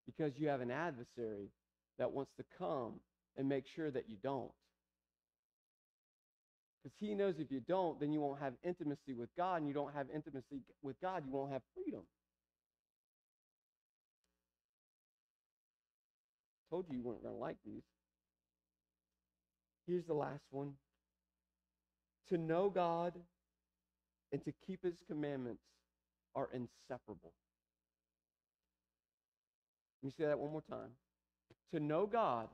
Because 0.06 0.34
you 0.38 0.50
have 0.50 0.62
an 0.62 0.72
adversary 0.72 1.50
that 1.98 2.12
wants 2.12 2.32
to 2.38 2.44
come 2.58 3.00
and 3.38 3.48
make 3.48 3.66
sure 3.76 3.90
that 3.90 4.10
you 4.10 4.18
don't. 4.22 4.52
Because 6.84 6.96
he 7.00 7.14
knows 7.14 7.36
if 7.38 7.52
you 7.52 7.60
don't, 7.60 8.00
then 8.00 8.12
you 8.12 8.22
won't 8.22 8.40
have 8.40 8.54
intimacy 8.64 9.14
with 9.14 9.30
God, 9.38 9.58
and 9.58 9.68
you 9.68 9.74
don't 9.74 9.94
have 9.94 10.08
intimacy 10.14 10.62
with 10.82 11.00
God, 11.02 11.24
you 11.26 11.32
won't 11.32 11.52
have 11.52 11.62
freedom. 11.76 12.02
told 16.72 16.86
you 16.90 16.98
you 16.98 17.04
weren't 17.04 17.22
going 17.22 17.36
to 17.36 17.40
like 17.40 17.58
these. 17.66 17.84
Here's 19.86 20.06
the 20.06 20.14
last 20.14 20.44
one 20.50 20.74
to 22.30 22.38
know 22.38 22.70
God 22.70 23.14
and 24.32 24.44
to 24.46 24.54
keep 24.66 24.84
his 24.84 24.94
commandments 25.08 25.64
are 26.34 26.50
inseparable. 26.54 27.34
Let 30.02 30.08
me 30.08 30.14
say 30.18 30.26
that 30.26 30.40
one 30.40 30.52
more 30.52 30.64
time. 30.70 30.92
To 31.74 31.80
know 31.80 32.06
God 32.06 32.48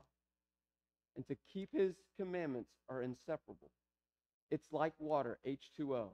and 1.16 1.28
to 1.28 1.36
keep 1.54 1.70
his 1.72 1.94
commandments 2.20 2.70
are 2.90 3.04
inseparable. 3.04 3.70
It's 4.52 4.68
like 4.72 4.94
water, 5.00 5.40
H2O. 5.46 6.10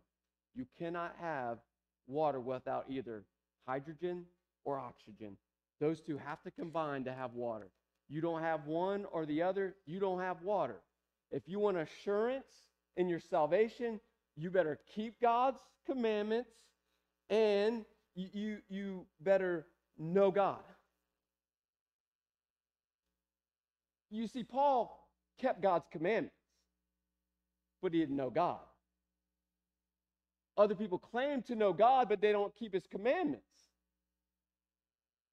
You 0.56 0.65
cannot 0.78 1.15
have 1.19 1.60
water 2.08 2.39
without 2.39 2.86
either 2.89 3.26
hydrogen 3.67 4.26
or 4.65 4.80
oxygen. 4.80 5.38
Those 5.80 6.02
two 6.02 6.17
have 6.17 6.41
to 6.43 6.52
combine 6.52 7.04
to 7.06 7.13
have 7.13 7.34
water. 7.34 7.69
You 8.10 8.22
don't 8.22 8.41
have 8.41 8.65
one 8.65 9.06
or 9.12 9.26
the 9.26 9.41
other, 9.41 9.76
you 9.86 10.00
don't 10.00 10.19
have 10.19 10.41
water. 10.41 10.82
If 11.32 11.43
you 11.48 11.60
want 11.60 11.78
assurance 11.78 12.46
in 12.96 13.10
your 13.10 13.19
salvation, 13.19 14.00
you 14.36 14.50
better 14.50 14.80
keep 14.96 15.19
God's 15.22 15.60
commandments 15.86 16.52
and 17.30 17.86
you, 18.15 18.28
you, 18.34 18.58
you 18.69 19.06
better 19.22 19.65
know 19.98 20.32
God. 20.32 20.60
You 24.12 24.28
see, 24.28 24.43
Paul 24.43 25.10
kept 25.39 25.62
God's 25.62 25.88
commandments, 25.91 26.36
but 27.84 27.93
he 27.93 28.00
didn't 28.00 28.15
know 28.15 28.32
God. 28.32 28.60
Other 30.58 30.76
people 30.76 30.98
claim 30.98 31.41
to 31.43 31.56
know 31.56 31.74
God, 31.74 32.10
but 32.10 32.22
they 32.22 32.32
don't 32.32 32.56
keep 32.56 32.74
his 32.74 32.88
commandments. 32.88 33.46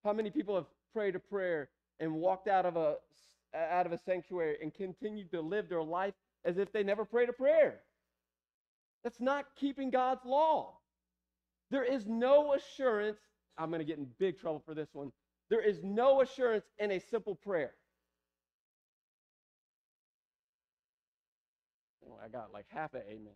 How 0.05 0.13
many 0.13 0.31
people 0.31 0.55
have 0.55 0.67
prayed 0.93 1.15
a 1.15 1.19
prayer 1.19 1.69
and 2.01 2.13
walked 2.15 2.49
out 2.49 2.67
of 2.67 2.77
a 2.77 2.97
out 3.55 3.85
of 3.85 3.93
a 3.93 3.99
sanctuary 3.99 4.57
and 4.63 4.73
continued 4.73 5.31
to 5.33 5.41
live 5.41 5.69
their 5.69 5.83
life 5.83 6.15
as 6.45 6.57
if 6.57 6.73
they 6.73 6.83
never 6.83 7.05
prayed 7.05 7.29
a 7.29 7.33
prayer? 7.33 7.81
That's 9.05 9.21
not 9.21 9.47
keeping 9.57 9.91
God's 9.91 10.25
law. 10.25 10.75
There 11.71 11.85
is 11.85 12.07
no 12.07 12.55
assurance. 12.55 13.21
I'm 13.59 13.71
going 13.71 13.81
to 13.81 13.85
get 13.85 13.99
in 13.99 14.07
big 14.19 14.39
trouble 14.39 14.63
for 14.65 14.75
this 14.75 14.89
one. 14.93 15.13
There 15.51 15.61
is 15.61 15.81
no 15.83 16.23
assurance 16.23 16.65
in 16.79 16.93
a 16.93 16.99
simple 16.99 17.35
prayer. 17.35 17.73
I 22.23 22.29
got 22.29 22.53
like 22.53 22.67
half 22.69 22.95
an 22.95 23.03
amen. 23.09 23.35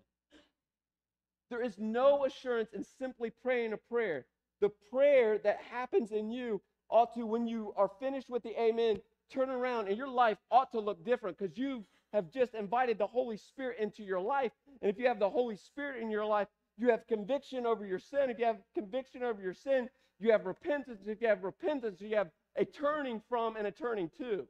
There 1.51 1.63
is 1.63 1.79
no 1.79 2.25
assurance 2.25 2.71
in 2.73 2.85
simply 2.99 3.31
praying 3.31 3.73
a 3.73 3.77
prayer. 3.77 4.27
The 4.61 4.71
prayer 4.91 5.39
that 5.39 5.59
happens 5.71 6.13
in 6.13 6.31
you 6.31 6.61
ought 6.91 7.15
to, 7.15 7.27
when 7.27 7.47
you 7.47 7.73
are 7.77 7.91
finished 8.01 8.31
with 8.31 8.43
the 8.43 8.61
amen, 8.61 9.01
turn 9.33 9.51
around 9.51 9.89
and 9.89 9.97
your 9.97 10.09
life 10.09 10.39
ought 10.51 10.71
to 10.73 10.81
look 10.81 11.05
different 11.05 11.39
because 11.39 11.57
you 11.57 11.85
have 12.13 12.31
just 12.31 12.55
invited 12.55 12.99
the 12.99 13.07
Holy 13.07 13.37
Spirit 13.37 13.79
into 13.81 14.03
your 14.03 14.21
life. 14.21 14.53
And 14.81 14.91
if 14.91 14.99
you 14.99 15.07
have 15.07 15.19
the 15.19 15.31
Holy 15.31 15.57
Spirit 15.57 16.03
in 16.03 16.11
your 16.11 16.25
life, 16.25 16.49
you 16.77 16.91
have 16.91 17.07
conviction 17.07 17.67
over 17.67 17.87
your 17.87 17.99
sin. 17.99 18.31
If 18.31 18.39
you 18.39 18.47
have 18.47 18.59
conviction 18.75 19.23
over 19.23 19.41
your 19.41 19.55
sin, 19.55 19.89
you 20.21 20.33
have 20.33 20.47
repentance. 20.47 21.01
If 21.07 21.21
you 21.21 21.29
have 21.29 21.43
repentance, 21.43 22.01
you 22.01 22.17
have 22.17 22.31
a 22.57 22.65
turning 22.65 23.21
from 23.29 23.57
and 23.57 23.67
a 23.67 23.71
turning 23.71 24.11
to. 24.19 24.47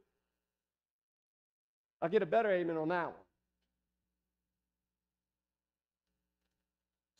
I'll 2.01 2.09
get 2.09 2.21
a 2.21 2.27
better 2.27 2.51
amen 2.51 2.77
on 2.77 2.89
that 2.89 3.07
one. 3.07 3.24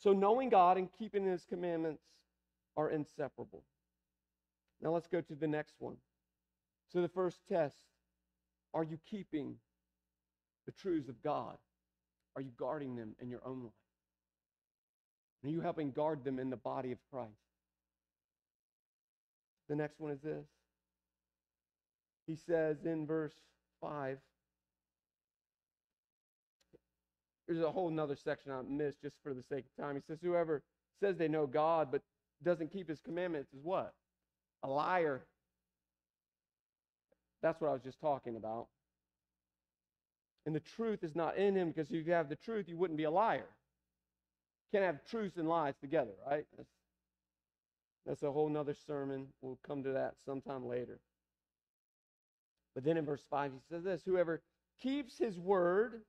So, 0.06 0.12
knowing 0.12 0.50
God 0.50 0.78
and 0.78 0.88
keeping 0.96 1.24
his 1.24 1.44
commandments 1.44 2.04
are 2.76 2.90
inseparable. 2.90 3.64
Now, 4.80 4.92
let's 4.92 5.08
go 5.08 5.20
to 5.20 5.34
the 5.34 5.48
next 5.48 5.74
one. 5.80 5.96
So, 6.92 7.02
the 7.02 7.08
first 7.08 7.40
test 7.50 7.74
are 8.72 8.84
you 8.84 9.00
keeping 9.10 9.56
the 10.64 10.70
truths 10.70 11.08
of 11.08 11.20
God? 11.24 11.56
Are 12.36 12.40
you 12.40 12.52
guarding 12.56 12.94
them 12.94 13.16
in 13.20 13.28
your 13.28 13.40
own 13.44 13.64
life? 13.64 13.72
Are 15.42 15.48
you 15.48 15.60
helping 15.60 15.90
guard 15.90 16.22
them 16.22 16.38
in 16.38 16.50
the 16.50 16.56
body 16.56 16.92
of 16.92 16.98
Christ? 17.10 17.32
The 19.68 19.74
next 19.74 19.98
one 19.98 20.12
is 20.12 20.20
this. 20.20 20.46
He 22.28 22.36
says 22.36 22.84
in 22.84 23.08
verse 23.08 23.34
5, 23.80 24.18
there's 27.46 27.60
a 27.60 27.70
whole 27.70 27.90
nother 27.90 28.16
section 28.16 28.52
I 28.52 28.60
missed 28.68 29.00
just 29.02 29.16
for 29.22 29.32
the 29.32 29.42
sake 29.42 29.64
of 29.66 29.84
time. 29.84 29.94
He 29.94 30.02
says, 30.06 30.18
Whoever 30.22 30.62
says 31.00 31.16
they 31.16 31.28
know 31.28 31.46
God 31.46 31.88
but 31.90 32.02
doesn't 32.42 32.72
keep 32.72 32.88
his 32.88 33.00
commandments 33.00 33.52
is 33.52 33.60
what? 33.62 33.94
A 34.62 34.68
liar. 34.68 35.24
That's 37.42 37.60
what 37.60 37.68
I 37.68 37.72
was 37.72 37.82
just 37.82 38.00
talking 38.00 38.36
about. 38.36 38.66
And 40.46 40.54
the 40.54 40.60
truth 40.60 41.02
is 41.02 41.14
not 41.14 41.36
in 41.36 41.56
him 41.56 41.68
because 41.68 41.90
if 41.90 42.06
you 42.06 42.12
have 42.12 42.28
the 42.28 42.36
truth, 42.36 42.68
you 42.68 42.76
wouldn't 42.76 42.96
be 42.96 43.04
a 43.04 43.10
liar. 43.10 43.46
You 44.72 44.78
Can't 44.78 44.84
have 44.84 45.04
truth 45.08 45.32
and 45.36 45.48
lies 45.48 45.74
together, 45.80 46.12
right? 46.28 46.46
That's, 46.56 46.70
that's 48.06 48.22
a 48.22 48.30
whole 48.30 48.48
nother 48.48 48.74
sermon. 48.86 49.26
We'll 49.42 49.58
come 49.66 49.82
to 49.82 49.90
that 49.92 50.14
sometime 50.24 50.66
later. 50.66 51.00
But 52.74 52.84
then 52.84 52.96
in 52.96 53.04
verse 53.04 53.24
5, 53.28 53.52
he 53.52 53.58
says 53.74 53.84
this 53.84 54.02
Whoever 54.04 54.42
keeps 54.80 55.18
his 55.18 55.38
word, 55.38 56.02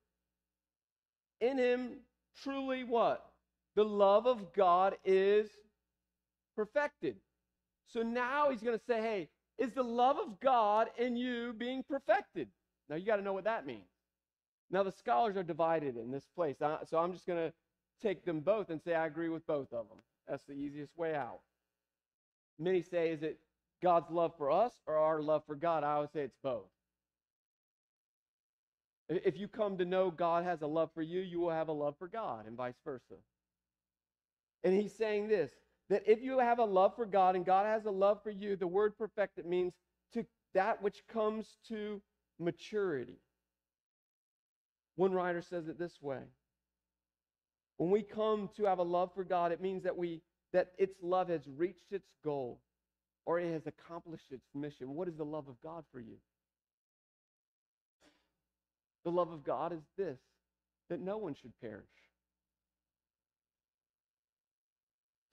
in 1.41 1.57
him 1.57 1.91
truly 2.43 2.83
what? 2.83 3.25
The 3.75 3.83
love 3.85 4.25
of 4.25 4.53
God 4.53 4.95
is 5.05 5.49
perfected. 6.55 7.15
So 7.87 8.01
now 8.01 8.49
he's 8.49 8.61
going 8.61 8.77
to 8.77 8.83
say, 8.85 9.01
hey, 9.01 9.29
is 9.57 9.71
the 9.71 9.83
love 9.83 10.17
of 10.17 10.39
God 10.39 10.87
in 10.97 11.15
you 11.15 11.53
being 11.53 11.83
perfected? 11.87 12.47
Now 12.89 12.95
you 12.95 13.05
got 13.05 13.17
to 13.17 13.21
know 13.21 13.33
what 13.33 13.45
that 13.45 13.65
means. 13.65 13.87
Now 14.69 14.83
the 14.83 14.91
scholars 14.91 15.37
are 15.37 15.43
divided 15.43 15.95
in 15.97 16.11
this 16.11 16.25
place. 16.35 16.57
So 16.59 16.97
I'm 16.97 17.13
just 17.13 17.25
going 17.25 17.39
to 17.39 17.53
take 18.01 18.25
them 18.25 18.41
both 18.41 18.69
and 18.69 18.81
say, 18.81 18.93
I 18.93 19.05
agree 19.05 19.29
with 19.29 19.45
both 19.47 19.71
of 19.73 19.87
them. 19.89 19.99
That's 20.27 20.43
the 20.43 20.53
easiest 20.53 20.97
way 20.97 21.15
out. 21.15 21.39
Many 22.59 22.81
say, 22.81 23.11
is 23.11 23.23
it 23.23 23.39
God's 23.81 24.09
love 24.11 24.33
for 24.37 24.51
us 24.51 24.73
or 24.85 24.97
our 24.97 25.21
love 25.21 25.43
for 25.45 25.55
God? 25.55 25.83
I 25.83 25.99
would 25.99 26.11
say 26.11 26.21
it's 26.21 26.37
both. 26.43 26.65
If 29.09 29.37
you 29.37 29.47
come 29.47 29.77
to 29.77 29.85
know 29.85 30.11
God 30.11 30.43
has 30.43 30.61
a 30.61 30.67
love 30.67 30.89
for 30.93 31.01
you, 31.01 31.21
you 31.21 31.39
will 31.39 31.51
have 31.51 31.69
a 31.69 31.73
love 31.73 31.95
for 31.97 32.07
God, 32.07 32.45
and 32.45 32.57
vice 32.57 32.79
versa. 32.83 33.15
And 34.63 34.73
he's 34.73 34.93
saying 34.93 35.27
this 35.29 35.51
that 35.89 36.03
if 36.05 36.21
you 36.21 36.39
have 36.39 36.59
a 36.59 36.65
love 36.65 36.95
for 36.95 37.05
God 37.05 37.35
and 37.35 37.45
God 37.45 37.65
has 37.65 37.85
a 37.85 37.91
love 37.91 38.21
for 38.21 38.31
you, 38.31 38.57
the 38.57 38.67
word 38.67 38.97
perfected 38.97 39.45
means 39.45 39.73
to 40.13 40.25
that 40.53 40.81
which 40.81 41.03
comes 41.07 41.57
to 41.69 42.01
maturity. 42.39 43.19
One 44.95 45.13
writer 45.13 45.41
says 45.41 45.67
it 45.67 45.79
this 45.79 46.01
way 46.01 46.19
when 47.77 47.91
we 47.91 48.01
come 48.01 48.49
to 48.57 48.65
have 48.65 48.79
a 48.79 48.83
love 48.83 49.11
for 49.13 49.23
God, 49.23 49.51
it 49.51 49.61
means 49.61 49.83
that 49.83 49.95
we 49.95 50.21
that 50.53 50.71
its 50.77 50.97
love 51.01 51.29
has 51.29 51.41
reached 51.55 51.91
its 51.91 52.13
goal 52.23 52.59
or 53.25 53.39
it 53.39 53.51
has 53.51 53.67
accomplished 53.67 54.31
its 54.31 54.47
mission. 54.55 54.95
What 54.95 55.07
is 55.07 55.17
the 55.17 55.25
love 55.25 55.47
of 55.47 55.61
God 55.61 55.83
for 55.91 55.99
you? 55.99 56.15
The 59.07 59.11
love 59.11 59.31
of 59.31 59.45
God 59.45 59.71
is 59.71 59.83
this 59.97 60.19
that 60.89 60.99
no 60.99 61.17
one 61.17 61.33
should 61.33 61.53
perish. 61.61 61.85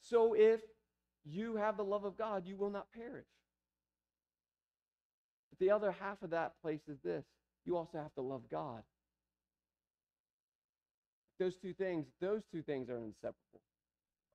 So 0.00 0.34
if 0.34 0.60
you 1.24 1.56
have 1.56 1.76
the 1.76 1.82
love 1.82 2.04
of 2.04 2.16
God, 2.16 2.46
you 2.46 2.56
will 2.56 2.70
not 2.70 2.87
perish. 2.92 3.26
But 5.50 5.58
the 5.58 5.72
other 5.72 5.90
half 5.90 6.22
of 6.22 6.30
that 6.30 6.52
place 6.62 6.82
is 6.87 6.98
this 7.02 7.24
you 7.64 7.76
also 7.76 7.98
have 7.98 8.14
to 8.14 8.20
love 8.20 8.42
God. 8.48 8.84
Those 11.40 11.56
two 11.56 11.72
things, 11.72 12.06
those 12.20 12.42
two 12.52 12.62
things 12.62 12.88
are 12.88 12.98
inseparable. 12.98 13.60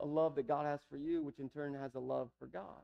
A 0.02 0.06
love 0.06 0.36
that 0.36 0.50
God 0.50 0.66
has 0.66 0.82
for 0.92 0.98
you, 0.98 1.24
which 1.24 1.40
in 1.40 1.48
turn 1.48 1.74
has 1.76 1.96
a 1.96 2.00
love 2.00 2.28
for 2.40 2.48
God. 2.48 2.84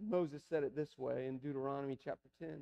Moses 0.00 0.40
said 0.48 0.62
it 0.62 0.76
this 0.76 0.96
way 0.96 1.26
in 1.26 1.38
Deuteronomy 1.38 1.98
chapter 2.00 2.28
10. 2.38 2.60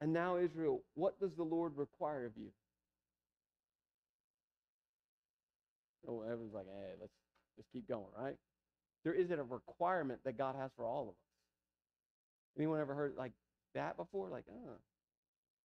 And 0.00 0.12
now, 0.12 0.36
Israel, 0.38 0.82
what 0.94 1.20
does 1.20 1.30
the 1.36 1.42
Lord 1.42 1.76
require 1.76 2.24
of 2.24 2.32
you? 2.36 2.48
Oh, 6.08 6.22
everyone's 6.22 6.54
like, 6.54 6.66
hey, 6.66 6.94
let's 7.00 7.12
just 7.56 7.68
keep 7.72 7.86
going, 7.86 8.06
right? 8.18 8.36
There 9.04 9.12
isn't 9.12 9.38
a 9.38 9.44
requirement 9.44 10.20
that 10.24 10.38
God 10.38 10.54
has 10.58 10.70
for 10.76 10.86
all 10.86 11.02
of 11.02 11.08
us. 11.08 11.14
Anyone 12.56 12.80
ever 12.80 12.94
heard 12.94 13.14
like 13.16 13.32
that 13.74 13.96
before? 13.96 14.28
Like, 14.30 14.44
uh, 14.50 14.72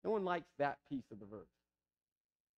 no 0.05 0.11
one 0.11 0.25
likes 0.25 0.47
that 0.59 0.79
piece 0.89 1.05
of 1.13 1.21
the 1.21 1.27
verse. 1.27 1.49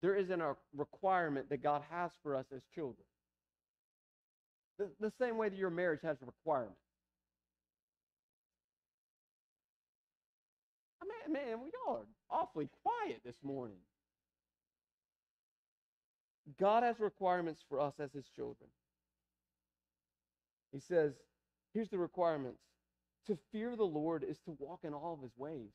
There 0.03 0.17
isn't 0.17 0.41
a 0.41 0.55
requirement 0.75 1.49
that 1.51 1.63
God 1.63 1.83
has 1.91 2.11
for 2.23 2.37
us 2.37 2.47
as 2.55 2.61
children. 2.75 3.05
The, 4.79 4.89
the 5.01 5.13
same 5.21 5.39
way 5.39 5.49
that 5.49 5.59
your 5.59 5.71
marriage 5.71 6.01
has 6.03 6.17
a 6.23 6.27
requirement. 6.27 6.77
Man, 11.29 11.61
we 11.63 11.71
all 11.87 11.97
are 11.97 12.07
awfully 12.31 12.69
quiet 12.83 13.21
this 13.25 13.37
morning. 13.43 13.79
God 16.61 16.83
has 16.83 17.01
requirements 17.01 17.63
for 17.69 17.81
us 17.81 17.95
as 17.99 18.13
his 18.13 18.29
children. 18.29 18.71
He 20.73 20.81
says, 20.81 21.13
here's 21.75 21.89
the 21.89 21.99
requirements 21.99 22.61
To 23.27 23.39
fear 23.51 23.75
the 23.77 23.85
Lord 23.85 24.23
is 24.23 24.39
to 24.41 24.57
walk 24.59 24.81
in 24.85 24.95
all 24.95 25.15
of 25.15 25.23
his 25.23 25.37
ways. 25.37 25.73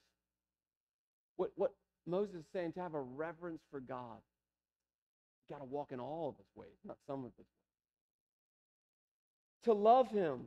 What, 1.35 1.51
what 1.55 1.73
Moses 2.05 2.35
is 2.35 2.45
saying, 2.53 2.73
to 2.73 2.81
have 2.81 2.93
a 2.93 3.01
reverence 3.01 3.63
for 3.69 3.79
God, 3.79 4.19
you 5.49 5.55
got 5.55 5.59
to 5.59 5.65
walk 5.65 5.91
in 5.91 5.99
all 5.99 6.29
of 6.29 6.37
his 6.37 6.47
ways, 6.55 6.77
not 6.85 6.97
some 7.05 7.19
of 7.19 7.25
his 7.25 7.37
ways. 7.37 7.47
To 9.63 9.73
love 9.73 10.09
him, 10.09 10.41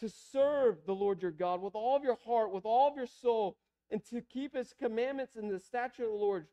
to 0.00 0.08
serve 0.08 0.78
the 0.86 0.94
Lord 0.94 1.22
your 1.22 1.30
God 1.30 1.62
with 1.62 1.74
all 1.74 1.96
of 1.96 2.02
your 2.02 2.18
heart, 2.26 2.52
with 2.52 2.64
all 2.66 2.88
of 2.88 2.96
your 2.96 3.06
soul, 3.06 3.56
and 3.90 4.04
to 4.10 4.20
keep 4.20 4.56
his 4.56 4.74
commandments 4.78 5.36
and 5.36 5.50
the 5.50 5.60
statute 5.60 6.04
of 6.04 6.10
the 6.10 6.16
Lord. 6.16 6.46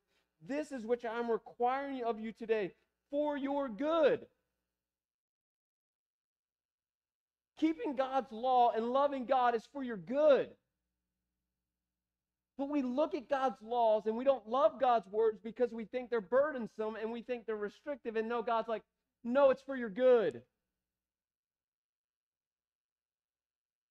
This 0.45 0.71
is 0.71 0.85
which 0.85 1.05
I'm 1.05 1.31
requiring 1.31 2.03
of 2.03 2.19
you 2.19 2.31
today 2.31 2.71
for 3.09 3.37
your 3.37 3.69
good. 3.69 4.25
Keeping 7.59 7.95
God's 7.95 8.31
law 8.31 8.71
and 8.75 8.91
loving 8.91 9.25
God 9.25 9.55
is 9.55 9.67
for 9.71 9.83
your 9.83 9.97
good. 9.97 10.49
But 12.57 12.69
we 12.69 12.81
look 12.81 13.15
at 13.15 13.29
God's 13.29 13.61
laws 13.61 14.05
and 14.05 14.15
we 14.15 14.23
don't 14.23 14.47
love 14.47 14.79
God's 14.79 15.07
words 15.07 15.39
because 15.43 15.71
we 15.71 15.85
think 15.85 16.09
they're 16.09 16.21
burdensome 16.21 16.95
and 17.01 17.11
we 17.11 17.21
think 17.21 17.45
they're 17.45 17.55
restrictive. 17.55 18.15
And 18.15 18.29
no, 18.29 18.43
God's 18.43 18.67
like, 18.67 18.83
no, 19.23 19.49
it's 19.49 19.61
for 19.61 19.75
your 19.75 19.89
good. 19.89 20.41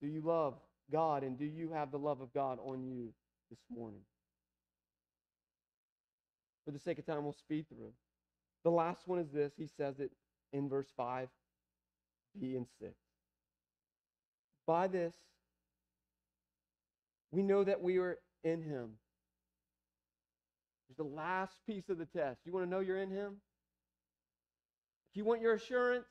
Do 0.00 0.09
you 0.09 0.20
love 0.20 0.55
God 0.90 1.22
and 1.24 1.38
do 1.38 1.44
you 1.44 1.70
have 1.72 1.90
the 1.90 1.98
love 1.98 2.20
of 2.20 2.33
God 2.33 2.59
on 2.64 2.85
you 2.85 3.12
this 3.52 3.60
morning? 3.70 4.00
For 6.64 6.70
the 6.70 6.78
sake 6.78 6.98
of 6.98 7.04
time, 7.04 7.22
we'll 7.22 7.34
speed 7.34 7.66
through. 7.68 7.92
The 8.64 8.70
last 8.70 9.02
one 9.06 9.18
is 9.18 9.30
this. 9.30 9.52
He 9.58 9.66
says 9.66 10.00
it 10.00 10.10
in 10.54 10.70
verse 10.70 10.86
5, 10.96 11.28
B 12.40 12.56
and 12.56 12.66
6. 12.80 12.92
By 14.66 14.86
this, 14.86 15.12
we 17.30 17.42
know 17.42 17.62
that 17.62 17.82
we 17.82 17.98
are 17.98 18.18
in 18.42 18.62
him. 18.62 18.92
Here's 20.88 20.96
the 20.96 21.14
last 21.14 21.54
piece 21.66 21.90
of 21.90 21.98
the 21.98 22.06
test. 22.06 22.40
You 22.46 22.52
want 22.52 22.64
to 22.64 22.70
know 22.70 22.80
you're 22.80 23.02
in 23.02 23.10
him? 23.10 23.36
If 25.10 25.16
you 25.16 25.24
want 25.24 25.42
your 25.42 25.54
assurance, 25.54 26.06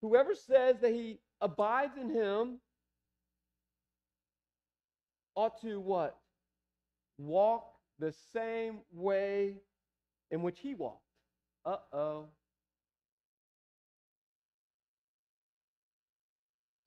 whoever 0.00 0.34
says 0.36 0.76
that 0.82 0.92
he 0.92 1.18
abides 1.40 1.96
in 1.96 2.10
him 2.10 2.60
ought 5.34 5.60
to 5.62 5.80
what? 5.80 6.16
Walk 7.18 7.66
the 7.98 8.14
same 8.32 8.78
way 8.92 9.56
in 10.30 10.42
which 10.42 10.58
he 10.60 10.74
walked. 10.74 11.02
Uh 11.64 11.76
oh. 11.92 12.26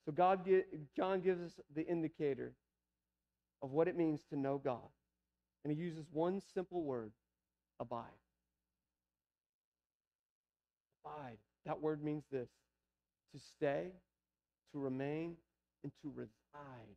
So 0.04 0.12
God, 0.12 0.40
John 0.96 1.20
gives 1.20 1.42
us 1.42 1.60
the 1.74 1.86
indicator 1.86 2.54
of 3.62 3.72
what 3.72 3.88
it 3.88 3.96
means 3.96 4.22
to 4.30 4.38
know 4.38 4.58
God. 4.62 4.88
And 5.64 5.72
he 5.72 5.78
uses 5.78 6.06
one 6.12 6.40
simple 6.54 6.82
word, 6.82 7.12
abide. 7.80 8.04
Abide. 11.04 11.38
That 11.66 11.80
word 11.82 12.02
means 12.02 12.24
this 12.30 12.48
to 13.34 13.38
stay, 13.38 13.88
to 14.72 14.78
remain, 14.78 15.36
and 15.82 15.92
to 16.02 16.10
reside. 16.14 16.96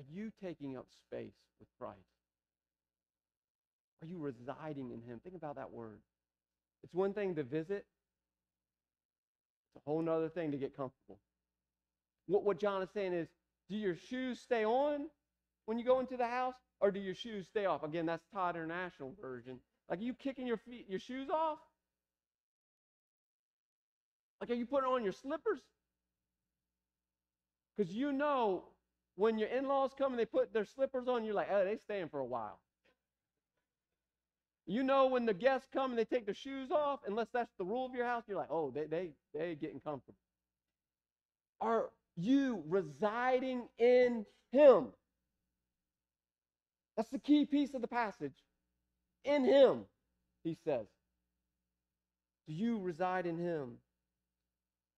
Are 0.00 0.04
you 0.10 0.32
taking 0.42 0.78
up 0.78 0.86
space 1.06 1.34
with 1.58 1.68
Christ? 1.78 1.98
Are 4.02 4.06
you 4.06 4.18
residing 4.18 4.92
in 4.92 5.02
Him? 5.02 5.20
Think 5.22 5.36
about 5.36 5.56
that 5.56 5.70
word. 5.70 6.00
It's 6.82 6.94
one 6.94 7.12
thing 7.12 7.34
to 7.34 7.42
visit, 7.42 7.84
it's 9.66 9.76
a 9.76 9.90
whole 9.90 10.08
other 10.08 10.30
thing 10.30 10.52
to 10.52 10.56
get 10.56 10.74
comfortable. 10.74 11.18
What, 12.28 12.44
what 12.44 12.58
John 12.58 12.82
is 12.82 12.88
saying 12.94 13.12
is 13.12 13.28
do 13.68 13.76
your 13.76 13.94
shoes 13.94 14.40
stay 14.40 14.64
on 14.64 15.08
when 15.66 15.78
you 15.78 15.84
go 15.84 16.00
into 16.00 16.16
the 16.16 16.26
house, 16.26 16.54
or 16.80 16.90
do 16.90 16.98
your 16.98 17.14
shoes 17.14 17.46
stay 17.46 17.66
off? 17.66 17.82
Again, 17.82 18.06
that's 18.06 18.24
Todd 18.32 18.56
International 18.56 19.14
version. 19.20 19.58
Like, 19.90 19.98
are 19.98 20.02
you 20.02 20.14
kicking 20.14 20.46
your 20.46 20.56
feet, 20.56 20.86
your 20.88 20.98
shoes 20.98 21.28
off? 21.28 21.58
Like, 24.40 24.48
are 24.48 24.54
you 24.54 24.64
putting 24.64 24.88
on 24.88 25.04
your 25.04 25.12
slippers? 25.12 25.60
Because 27.76 27.92
you 27.92 28.12
know 28.12 28.64
when 29.20 29.38
your 29.38 29.50
in-laws 29.50 29.90
come 29.98 30.12
and 30.12 30.18
they 30.18 30.24
put 30.24 30.50
their 30.54 30.64
slippers 30.64 31.06
on, 31.06 31.26
you're 31.26 31.34
like, 31.34 31.48
oh, 31.52 31.62
they 31.62 31.76
staying 31.76 32.08
for 32.08 32.20
a 32.20 32.24
while. 32.24 32.58
You 34.66 34.82
know 34.82 35.08
when 35.08 35.26
the 35.26 35.34
guests 35.34 35.68
come 35.70 35.90
and 35.90 35.98
they 35.98 36.06
take 36.06 36.24
their 36.24 36.34
shoes 36.34 36.70
off, 36.70 37.00
unless 37.06 37.28
that's 37.30 37.52
the 37.58 37.64
rule 37.66 37.84
of 37.84 37.92
your 37.92 38.06
house, 38.06 38.24
you're 38.26 38.38
like, 38.38 38.50
oh, 38.50 38.70
they 38.70 38.86
they 38.86 39.10
they 39.34 39.56
getting 39.56 39.80
comfortable. 39.80 40.16
Are 41.60 41.90
you 42.16 42.62
residing 42.66 43.68
in 43.78 44.24
him? 44.52 44.86
That's 46.96 47.10
the 47.10 47.18
key 47.18 47.44
piece 47.44 47.74
of 47.74 47.82
the 47.82 47.88
passage. 47.88 48.36
In 49.24 49.44
him, 49.44 49.84
he 50.44 50.56
says. 50.64 50.86
Do 52.48 52.54
you 52.54 52.78
reside 52.78 53.26
in 53.26 53.38
him? 53.38 53.72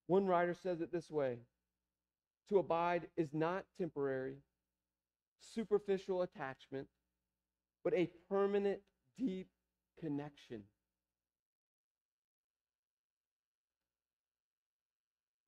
One 0.06 0.26
writer 0.26 0.54
says 0.54 0.80
it 0.80 0.92
this 0.92 1.10
way 1.10 1.38
To 2.52 2.58
abide 2.58 3.08
is 3.16 3.30
not 3.32 3.64
temporary, 3.78 4.36
superficial 5.40 6.20
attachment, 6.20 6.86
but 7.82 7.94
a 7.94 8.10
permanent, 8.28 8.80
deep 9.16 9.48
connection. 9.98 10.60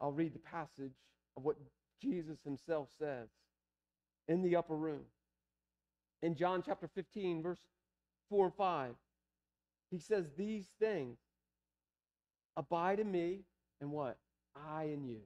I'll 0.01 0.12
read 0.12 0.35
the 0.35 0.38
passage 0.38 0.95
of 1.37 1.45
what 1.45 1.57
Jesus 2.01 2.38
himself 2.43 2.88
says 2.99 3.29
in 4.27 4.40
the 4.40 4.57
upper 4.57 4.75
room. 4.75 5.03
In 6.23 6.35
John 6.35 6.62
chapter 6.64 6.88
15, 6.88 7.43
verse 7.43 7.61
4 8.31 8.47
and 8.47 8.55
5, 8.55 8.95
he 9.90 9.99
says, 9.99 10.31
These 10.38 10.69
things 10.81 11.19
abide 12.57 12.99
in 12.99 13.12
me, 13.12 13.40
and 13.83 13.90
what? 13.90 14.17
I 14.57 14.85
in 14.85 15.05
you. 15.05 15.21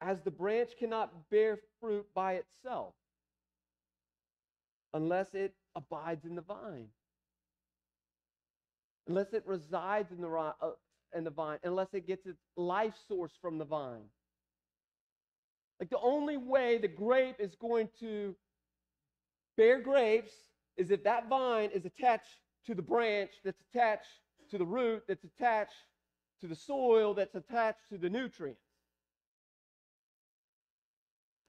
As 0.00 0.20
the 0.22 0.30
branch 0.30 0.70
cannot 0.78 1.30
bear 1.30 1.58
fruit 1.80 2.06
by 2.14 2.34
itself 2.34 2.94
unless 4.92 5.34
it 5.34 5.54
abides 5.74 6.24
in 6.24 6.34
the 6.34 6.42
vine, 6.42 6.88
unless 9.08 9.32
it 9.32 9.42
resides 9.46 10.12
in 10.12 10.20
the, 10.20 10.28
uh, 10.28 10.52
in 11.14 11.24
the 11.24 11.30
vine, 11.30 11.58
unless 11.64 11.88
it 11.92 12.06
gets 12.06 12.26
its 12.26 12.40
life 12.56 12.94
source 13.08 13.32
from 13.40 13.58
the 13.58 13.64
vine. 13.64 14.04
Like 15.80 15.90
the 15.90 15.98
only 15.98 16.36
way 16.36 16.78
the 16.78 16.88
grape 16.88 17.36
is 17.38 17.54
going 17.54 17.88
to 18.00 18.34
bear 19.56 19.80
grapes 19.80 20.32
is 20.76 20.90
if 20.90 21.04
that 21.04 21.28
vine 21.28 21.70
is 21.74 21.84
attached 21.84 22.40
to 22.66 22.74
the 22.74 22.82
branch 22.82 23.30
that's 23.44 23.60
attached 23.72 24.08
to 24.50 24.58
the 24.58 24.64
root, 24.64 25.02
that's 25.08 25.24
attached 25.24 25.74
to 26.40 26.46
the 26.46 26.54
soil, 26.54 27.14
that's 27.14 27.34
attached 27.34 27.80
to 27.90 27.98
the 27.98 28.08
nutrients. 28.08 28.65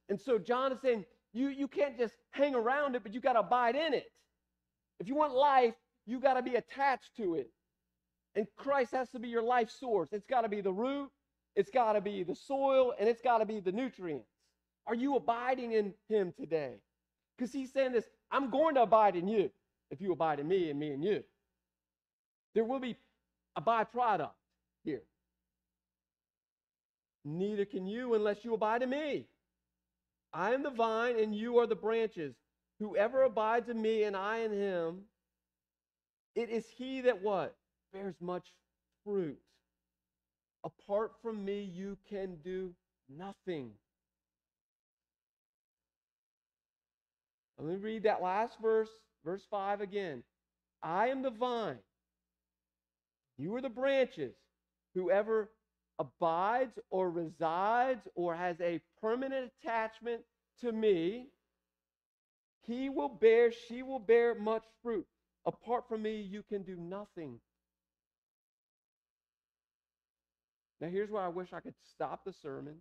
And 0.10 0.20
so 0.20 0.38
John 0.38 0.72
is 0.72 0.80
saying, 0.82 1.06
you, 1.34 1.50
you 1.50 1.68
can't 1.68 1.98
just 1.98 2.14
hang 2.32 2.56
around 2.56 2.96
it, 2.96 3.04
but 3.04 3.14
you 3.14 3.20
got 3.20 3.34
to 3.34 3.40
abide 3.40 3.76
in 3.76 3.94
it. 3.94 4.08
If 5.00 5.08
you 5.08 5.16
want 5.16 5.34
life, 5.36 5.76
you 6.06 6.20
got 6.20 6.36
to 6.36 6.42
be 6.42 6.56
attached 6.56 7.16
to 7.18 7.36
it. 7.36 7.52
And 8.36 8.48
Christ 8.56 8.92
has 8.92 9.10
to 9.12 9.20
be 9.20 9.28
your 9.28 9.44
life 9.44 9.70
source. 9.70 10.10
It's 10.12 10.26
got 10.26 10.42
to 10.42 10.50
be 10.50 10.62
the 10.62 10.72
root, 10.72 11.10
it's 11.56 11.70
got 11.70 11.94
to 11.94 12.02
be 12.02 12.24
the 12.24 12.36
soil, 12.36 12.94
and 13.00 13.10
it's 13.10 13.22
got 13.22 13.40
to 13.40 13.46
be 13.46 13.60
the 13.60 13.72
nutrients. 13.72 14.30
Are 14.86 14.96
you 14.96 15.16
abiding 15.16 15.74
in 15.74 15.94
Him 16.08 16.34
today? 16.40 16.76
Because 17.38 17.52
He's 17.52 17.74
saying 17.74 17.92
this 17.92 18.06
I'm 18.32 18.50
going 18.50 18.76
to 18.76 18.84
abide 18.84 19.16
in 19.16 19.28
you 19.28 19.50
if 19.92 20.02
you 20.02 20.12
abide 20.12 20.40
in 20.40 20.48
me 20.48 20.70
and 20.70 20.80
me 20.80 20.92
in 20.94 21.02
you. 21.02 21.24
There 22.54 22.64
will 22.64 22.80
be 22.80 22.96
a 23.56 23.62
byproduct 23.62 24.32
here. 24.84 25.04
Neither 27.26 27.66
can 27.66 27.86
you 27.86 28.14
unless 28.14 28.46
you 28.46 28.54
abide 28.54 28.84
in 28.84 28.90
me. 28.90 29.28
I 30.38 30.54
am 30.54 30.62
the 30.62 30.70
vine, 30.70 31.18
and 31.18 31.34
you 31.34 31.58
are 31.58 31.66
the 31.66 31.76
branches. 31.76 32.36
Whoever 32.80 33.24
abides 33.24 33.70
in 33.70 33.82
me 33.82 34.04
and 34.04 34.16
I 34.16 34.42
in 34.42 34.52
him, 34.52 35.00
it 36.36 36.52
is 36.52 36.64
he 36.78 37.02
that 37.02 37.24
what? 37.24 37.56
Bears 37.92 38.14
much 38.22 38.54
fruit. 39.04 39.40
Apart 40.64 41.14
from 41.24 41.44
me, 41.44 41.64
you 41.64 41.98
can 42.08 42.38
do 42.44 42.70
nothing. 43.10 43.72
Let 47.58 47.68
me 47.68 47.76
read 47.78 48.04
that 48.04 48.22
last 48.22 48.58
verse, 48.62 48.92
verse 49.26 49.42
5 49.50 49.82
again. 49.82 50.22
I 50.84 51.08
am 51.08 51.24
the 51.24 51.32
vine. 51.32 51.80
You 53.40 53.56
are 53.56 53.62
the 53.62 53.70
branches. 53.70 54.36
Whoever 54.94 55.50
abides 56.00 56.78
or 56.90 57.10
resides 57.10 58.08
or 58.16 58.36
has 58.36 58.60
a 58.62 58.80
permanent 59.02 59.52
attachment 59.62 60.22
to 60.62 60.72
me, 60.72 61.28
he 62.62 62.90
will 62.90 63.10
bear, 63.10 63.52
she 63.52 63.82
will 63.82 64.00
bear 64.00 64.36
much 64.36 64.64
fruit. 64.84 65.06
Apart 65.46 65.88
from 65.88 66.02
me, 66.02 66.20
you 66.22 66.44
can 66.44 66.64
do 66.64 66.76
nothing. 66.76 67.40
Now, 70.82 70.90
here's 70.90 71.10
where 71.10 71.24
I 71.24 71.30
wish 71.30 71.54
I 71.54 71.60
could 71.60 71.74
stop 71.94 72.26
the 72.26 72.34
sermon, 72.34 72.76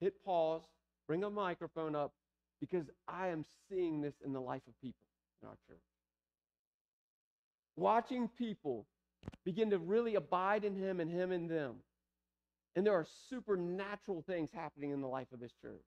hit 0.00 0.24
pause, 0.24 0.62
bring 1.06 1.24
a 1.24 1.30
microphone 1.30 1.94
up, 1.94 2.12
because 2.60 2.86
I 3.06 3.28
am 3.28 3.44
seeing 3.68 4.00
this 4.00 4.14
in 4.24 4.32
the 4.32 4.40
life 4.40 4.62
of 4.66 4.80
people 4.80 5.06
in 5.42 5.48
our 5.48 5.56
church. 5.66 5.82
Watching 7.76 8.28
people 8.28 8.86
begin 9.44 9.70
to 9.70 9.78
really 9.78 10.14
abide 10.14 10.64
in 10.64 10.74
Him 10.74 11.00
and 11.00 11.10
Him 11.10 11.32
in 11.32 11.48
them. 11.48 11.76
And 12.78 12.86
there 12.86 12.94
are 12.94 13.08
supernatural 13.28 14.22
things 14.24 14.50
happening 14.54 14.92
in 14.92 15.00
the 15.00 15.08
life 15.08 15.26
of 15.34 15.40
this 15.40 15.50
church. 15.60 15.82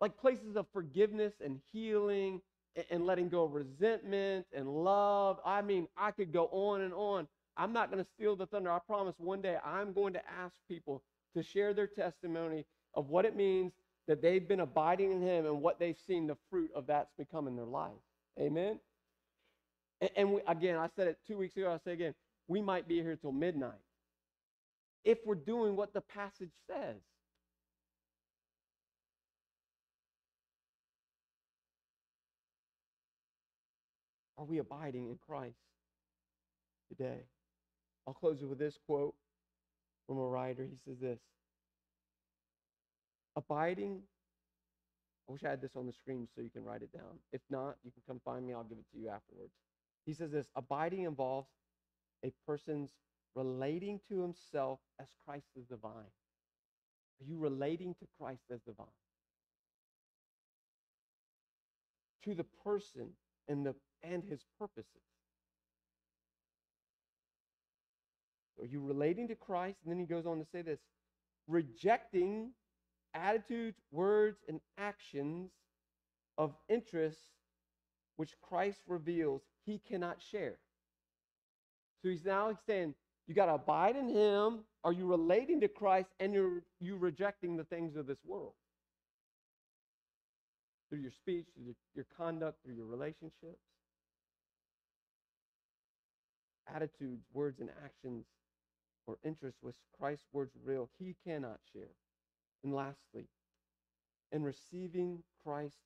Like 0.00 0.16
places 0.16 0.54
of 0.54 0.66
forgiveness 0.72 1.32
and 1.44 1.58
healing 1.72 2.40
and 2.88 3.04
letting 3.04 3.28
go 3.28 3.42
of 3.42 3.52
resentment 3.52 4.46
and 4.56 4.68
love. 4.68 5.40
I 5.44 5.60
mean, 5.60 5.88
I 5.96 6.12
could 6.12 6.32
go 6.32 6.44
on 6.52 6.82
and 6.82 6.94
on. 6.94 7.26
I'm 7.56 7.72
not 7.72 7.90
going 7.90 8.04
to 8.04 8.08
steal 8.14 8.36
the 8.36 8.46
thunder. 8.46 8.70
I 8.70 8.78
promise 8.78 9.16
one 9.18 9.42
day 9.42 9.56
I'm 9.64 9.92
going 9.92 10.12
to 10.12 10.22
ask 10.40 10.54
people 10.68 11.02
to 11.36 11.42
share 11.42 11.74
their 11.74 11.88
testimony 11.88 12.64
of 12.94 13.08
what 13.08 13.24
it 13.24 13.34
means 13.34 13.72
that 14.06 14.22
they've 14.22 14.46
been 14.46 14.60
abiding 14.60 15.10
in 15.10 15.20
Him 15.20 15.46
and 15.46 15.60
what 15.60 15.80
they've 15.80 15.98
seen 16.06 16.28
the 16.28 16.36
fruit 16.48 16.70
of 16.76 16.86
that's 16.86 17.10
become 17.18 17.48
in 17.48 17.56
their 17.56 17.64
life. 17.64 17.90
Amen? 18.38 18.78
And, 20.14 20.34
we, 20.34 20.42
again, 20.46 20.76
I 20.76 20.88
said 20.94 21.08
it 21.08 21.18
two 21.26 21.38
weeks 21.38 21.56
ago, 21.56 21.72
I'll 21.72 21.82
say 21.84 21.94
again, 21.94 22.14
we 22.46 22.62
might 22.62 22.86
be 22.86 23.02
here 23.02 23.16
till 23.16 23.32
midnight 23.32 23.80
if 25.04 25.18
we're 25.24 25.34
doing 25.34 25.76
what 25.76 25.92
the 25.92 26.00
passage 26.00 26.52
says. 26.66 27.00
Are 34.38 34.44
we 34.44 34.58
abiding 34.58 35.06
in 35.08 35.18
Christ 35.24 35.58
today? 36.88 37.26
I'll 38.06 38.14
close 38.14 38.42
it 38.42 38.46
with 38.46 38.58
this 38.58 38.76
quote 38.86 39.14
from 40.06 40.18
a 40.18 40.26
writer. 40.26 40.64
He 40.64 40.76
says 40.84 40.98
this 40.98 41.20
Abiding, 43.36 44.00
I 45.28 45.32
wish 45.32 45.44
I 45.44 45.50
had 45.50 45.62
this 45.62 45.76
on 45.76 45.86
the 45.86 45.92
screen 45.92 46.28
so 46.34 46.42
you 46.42 46.50
can 46.50 46.64
write 46.64 46.82
it 46.82 46.92
down. 46.92 47.18
If 47.32 47.40
not, 47.50 47.76
you 47.84 47.92
can 47.92 48.02
come 48.06 48.20
find 48.24 48.46
me, 48.46 48.52
I'll 48.52 48.64
give 48.64 48.78
it 48.78 48.86
to 48.92 48.98
you 48.98 49.08
afterwards. 49.08 49.52
He 50.04 50.12
says 50.12 50.32
this 50.32 50.46
Abiding 50.56 51.04
involves 51.04 51.48
a 52.24 52.32
person's 52.46 52.90
relating 53.34 54.00
to 54.08 54.20
himself 54.20 54.80
as 55.00 55.08
Christ 55.24 55.46
is 55.56 55.66
divine. 55.66 55.92
Are 57.20 57.24
you 57.26 57.38
relating 57.38 57.94
to 57.94 58.06
Christ 58.18 58.42
as 58.52 58.60
divine? 58.62 58.86
To 62.24 62.34
the 62.34 62.44
person 62.64 63.08
and 63.48 63.66
the 63.66 63.74
and 64.02 64.22
his 64.24 64.44
purposes. 64.58 65.02
Are 68.60 68.66
you 68.66 68.80
relating 68.80 69.28
to 69.28 69.34
Christ? 69.34 69.78
And 69.84 69.92
then 69.92 69.98
he 69.98 70.06
goes 70.06 70.26
on 70.26 70.38
to 70.38 70.44
say 70.44 70.62
this 70.62 70.80
rejecting 71.48 72.50
attitudes, 73.14 73.78
words, 73.90 74.38
and 74.48 74.60
actions 74.78 75.50
of 76.38 76.54
interests 76.68 77.22
which 78.16 78.34
Christ 78.40 78.80
reveals 78.86 79.42
he 79.64 79.78
cannot 79.78 80.22
share. 80.22 80.58
So 82.02 82.08
he's 82.08 82.24
now 82.24 82.56
saying, 82.66 82.94
you 83.32 83.36
got 83.36 83.46
to 83.46 83.54
abide 83.54 83.96
in 83.96 84.10
him. 84.10 84.58
Are 84.84 84.92
you 84.92 85.06
relating 85.06 85.58
to 85.62 85.68
Christ 85.68 86.10
and 86.20 86.34
you're 86.34 86.62
you 86.80 86.98
rejecting 86.98 87.56
the 87.56 87.64
things 87.64 87.96
of 87.96 88.06
this 88.06 88.18
world? 88.26 88.52
Through 90.90 90.98
your 90.98 91.12
speech, 91.12 91.46
through 91.54 91.74
your, 91.94 92.06
conduct, 92.18 92.58
through 92.62 92.74
your 92.74 92.84
relationships 92.84 93.62
attitudes, 96.74 97.24
words, 97.32 97.58
and 97.60 97.70
actions 97.82 98.26
or 99.06 99.16
interests 99.24 99.60
with 99.62 99.76
Christ's 99.98 100.26
words 100.32 100.52
real, 100.62 100.90
he 100.98 101.16
cannot 101.26 101.58
share. 101.72 101.96
And 102.62 102.74
lastly, 102.74 103.28
in 104.30 104.42
receiving 104.42 105.22
Christ's 105.42 105.78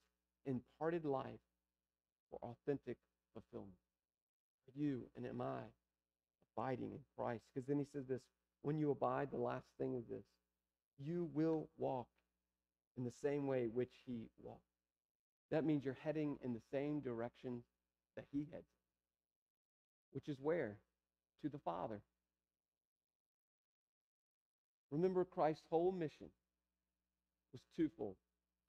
imparted 0.46 1.04
life 1.04 1.40
for 2.28 2.40
authentic 2.42 2.96
fulfillment. 3.32 3.78
You 4.74 5.06
and 5.16 5.24
am 5.26 5.40
I 5.40 5.62
abiding 6.56 6.92
in 6.92 7.00
Christ? 7.16 7.44
Because 7.52 7.66
then 7.66 7.78
he 7.78 7.86
says 7.92 8.06
this 8.08 8.22
when 8.62 8.78
you 8.78 8.90
abide, 8.90 9.30
the 9.30 9.38
last 9.38 9.66
thing 9.78 9.94
is 9.94 10.04
this 10.08 10.24
you 10.98 11.28
will 11.34 11.68
walk 11.76 12.06
in 12.96 13.04
the 13.04 13.12
same 13.22 13.46
way 13.46 13.68
which 13.72 13.92
he 14.06 14.28
walked. 14.42 14.62
That 15.50 15.64
means 15.64 15.84
you're 15.84 15.98
heading 16.02 16.38
in 16.42 16.54
the 16.54 16.62
same 16.72 17.00
direction 17.00 17.62
that 18.16 18.24
he 18.32 18.48
heads 18.50 18.64
which 20.16 20.28
is 20.30 20.38
where? 20.40 20.78
To 21.42 21.50
the 21.50 21.58
Father. 21.58 22.00
Remember, 24.90 25.26
Christ's 25.26 25.64
whole 25.68 25.92
mission 25.92 26.28
was 27.52 27.60
twofold 27.76 28.16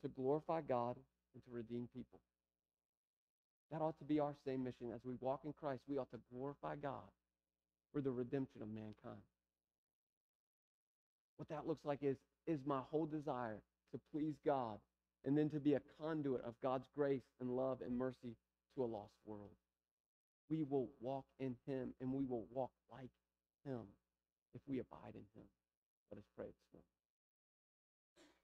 to 0.01 0.09
glorify 0.09 0.59
God 0.59 0.97
and 1.33 1.43
to 1.45 1.49
redeem 1.49 1.87
people. 1.95 2.19
That 3.71 3.81
ought 3.81 3.97
to 3.99 4.03
be 4.03 4.19
our 4.19 4.35
same 4.45 4.61
mission. 4.61 4.91
As 4.93 5.05
we 5.05 5.13
walk 5.21 5.41
in 5.45 5.53
Christ, 5.53 5.83
we 5.87 5.97
ought 5.97 6.11
to 6.11 6.19
glorify 6.33 6.75
God 6.75 7.07
for 7.93 8.01
the 8.01 8.11
redemption 8.11 8.61
of 8.61 8.69
mankind. 8.69 9.21
What 11.37 11.49
that 11.49 11.67
looks 11.67 11.85
like 11.85 11.99
is, 12.01 12.17
is 12.47 12.59
my 12.65 12.81
whole 12.89 13.05
desire 13.05 13.61
to 13.91 13.99
please 14.11 14.35
God 14.45 14.79
and 15.25 15.37
then 15.37 15.49
to 15.49 15.59
be 15.59 15.75
a 15.75 15.81
conduit 16.01 16.43
of 16.45 16.55
God's 16.61 16.87
grace 16.95 17.23
and 17.39 17.49
love 17.49 17.79
and 17.85 17.97
mercy 17.97 18.35
to 18.75 18.83
a 18.83 18.85
lost 18.85 19.13
world 19.25 19.51
we 20.49 20.63
will 20.63 20.87
walk 21.01 21.25
in 21.39 21.55
him 21.65 21.93
and 21.99 22.11
we 22.11 22.25
will 22.25 22.45
walk 22.51 22.71
like 22.91 23.09
him 23.65 23.81
if 24.53 24.61
we 24.67 24.79
abide 24.79 25.13
in 25.13 25.25
him. 25.35 25.47
Let 26.11 26.19
us 26.19 26.25
pray 26.35 26.45
this 26.45 26.73
morning. 26.73 26.96